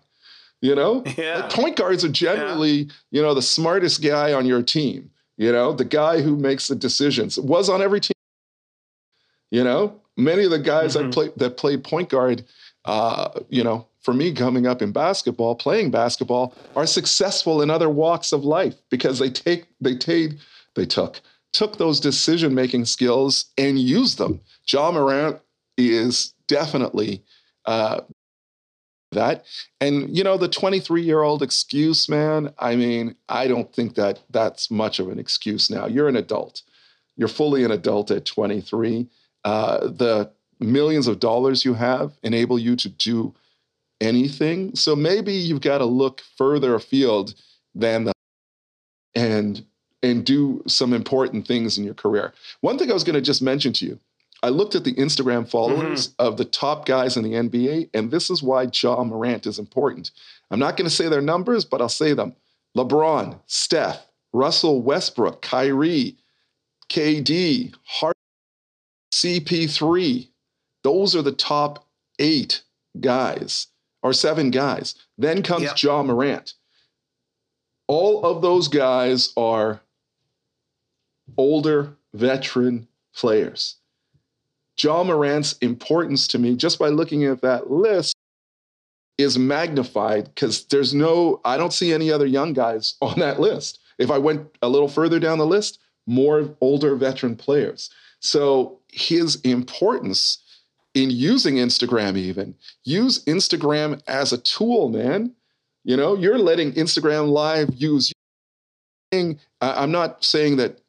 [0.62, 1.36] You know, Yeah.
[1.40, 5.10] Like, point guards are generally, you know, the smartest guy on your team.
[5.36, 8.12] You know, the guy who makes the decisions it was on every team.
[9.50, 11.02] You know, many of the guys Mhm.
[11.02, 12.44] that play that played point guard,
[12.84, 17.88] uh, you know, for me coming up in basketball, playing basketball, are successful in other
[17.88, 20.32] walks of life because they take they take
[20.74, 21.20] they took
[21.52, 24.40] took those decision making skills and used them.
[24.70, 25.40] Ja Morant
[25.76, 27.22] is definitely
[27.66, 28.00] uh,
[29.12, 29.44] that.
[29.80, 32.52] And you know, the 23 year old excuse, man.
[32.58, 35.86] I mean, I don't think that that's much of an excuse now.
[35.86, 36.62] You're an adult.
[37.16, 39.08] You're fully an adult at 23.
[39.44, 43.34] Uh, the millions of dollars you have enable you to do
[44.00, 44.74] anything.
[44.74, 47.34] So maybe you've got to look further afield
[47.74, 48.12] than the
[49.14, 49.64] and
[50.02, 52.32] and do some important things in your career.
[52.60, 54.00] One thing I was going to just mention to you,
[54.42, 56.26] I looked at the Instagram followers mm-hmm.
[56.26, 60.10] of the top guys in the NBA, and this is why Ja Morant is important.
[60.50, 62.34] I'm not going to say their numbers, but I'll say them.
[62.76, 66.16] LeBron, Steph, Russell Westbrook, Kyrie,
[66.88, 68.16] KD, Hart,
[69.12, 70.28] CP3.
[70.82, 71.86] Those are the top
[72.18, 72.62] eight
[72.98, 73.66] guys
[74.02, 74.94] or seven guys.
[75.18, 75.82] Then comes Yep.
[75.82, 76.54] Ja Morant.
[77.86, 79.80] All of those guys are
[81.36, 83.76] older veteran players.
[84.82, 88.14] Ja Morant's importance to me, just by looking at that list,
[89.18, 93.78] is magnified because there's no, I don't see any other young guys on that list.
[93.98, 97.90] If I went a little further down the list, more older veteran players.
[98.20, 100.38] So his importance
[100.94, 102.54] in using Instagram, even
[102.84, 105.34] use Instagram as a tool, man.
[105.84, 108.12] You know, you're letting Instagram Live use.
[109.12, 110.80] I- I'm not saying that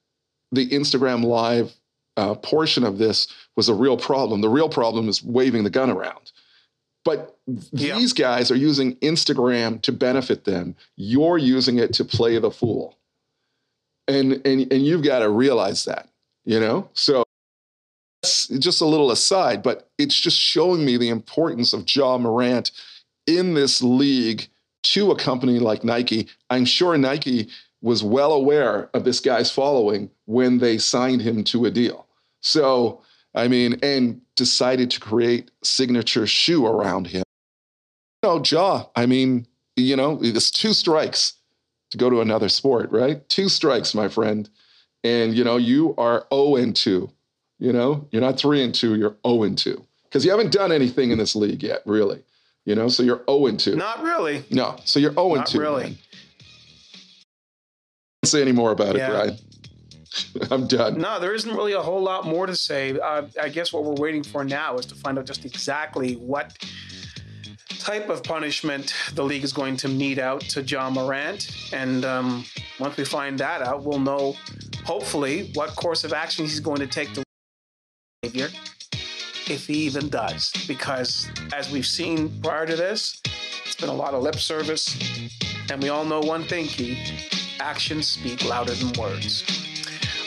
[0.51, 1.73] the Instagram Live
[2.17, 4.41] uh, portion of this was a real problem.
[4.41, 6.31] The real problem is waving the gun around.
[7.03, 7.37] But
[7.71, 7.97] Yeah.
[7.97, 10.75] these guys are using Instagram to benefit them.
[10.95, 12.97] You're using it to play the fool.
[14.07, 16.09] And and and you've got to realize that,
[16.45, 16.89] you know?
[16.93, 17.23] So
[18.21, 22.71] that's just a little aside, but it's just showing me the importance of Ja Morant
[23.25, 24.47] in this league
[24.83, 26.27] to a company like Nike.
[26.49, 27.49] I'm sure Nike
[27.81, 32.07] was well aware of this guy's following when they signed him to a deal.
[32.41, 33.01] So,
[33.33, 37.23] I mean, and decided to create signature shoe around him.
[38.23, 41.33] You know, Ja, I mean, you know, it's two strikes
[41.91, 43.27] to go to another sport, right?
[43.29, 44.49] Two strikes, my friend.
[45.03, 47.09] And, you know, you are 0 and 2.
[47.59, 49.85] You know, you're not 3 and 2, you're 0 and 2.
[50.03, 52.23] Because you haven't done anything in this league yet, really.
[52.65, 53.75] You know, so you're 0 and 2.
[53.75, 54.43] Not really.
[54.51, 55.59] No, so you're 0 and Not 2.
[55.59, 55.83] really.
[55.83, 55.97] man.
[58.23, 59.07] Say any more about Yeah.
[59.07, 59.37] it, Brian.
[60.51, 60.99] I'm done.
[60.99, 62.97] No, there isn't really a whole lot more to say.
[62.99, 66.53] Uh, I guess what we're waiting for now is to find out just exactly what
[67.79, 71.49] type of punishment the league is going to mete out to Ja Morant.
[71.73, 72.45] And um,
[72.79, 74.35] once we find that out, we'll know,
[74.85, 77.23] hopefully, what course of action he's going to take to
[78.21, 78.49] behavior,
[79.49, 80.51] if he even does.
[80.67, 83.19] Because as we've seen prior to this,
[83.65, 84.95] it's been a lot of lip service.
[85.71, 89.43] And we all know one thing, Keith actions speak louder than words.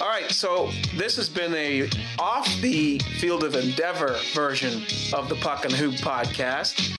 [0.01, 4.83] All right, so this has been a off the field of endeavor version
[5.13, 6.97] of the Puck and Hoop podcast.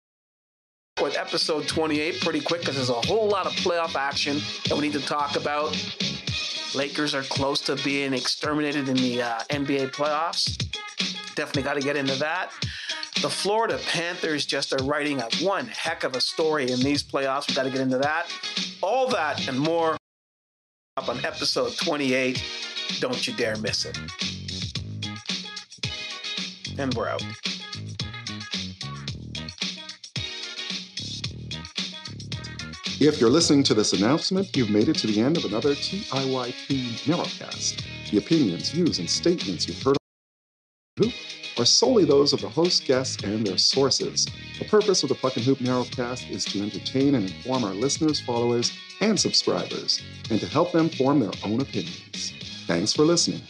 [1.02, 4.38] With episode 28, pretty quick because there's a whole lot of playoff action
[4.70, 5.76] that we need to talk about.
[6.74, 10.58] Lakers are close to being exterminated in the uh, NBA playoffs.
[11.36, 12.52] Definitely got to get into that.
[13.22, 17.50] The Florida Panthers just are writing a one heck of a story in these playoffs.
[17.50, 18.32] We got to get into that.
[18.82, 19.98] All that and more
[20.98, 22.42] up on episode 28.
[23.00, 23.98] Don't you dare miss it.
[26.78, 27.22] And we're out.
[32.98, 37.04] If you're listening to this announcement, you've made it to the end of another TIYP
[37.04, 38.10] Narrowcast.
[38.10, 39.98] The opinions, views, and statements you've heard
[41.58, 44.26] are solely those of the host, guests, and their sources.
[44.60, 48.20] The purpose of the Puck and Hoop Narrowcast is to entertain and inform our listeners,
[48.20, 52.34] followers, and subscribers, and to help them form their own opinions.
[52.68, 53.42] Thanks for listening.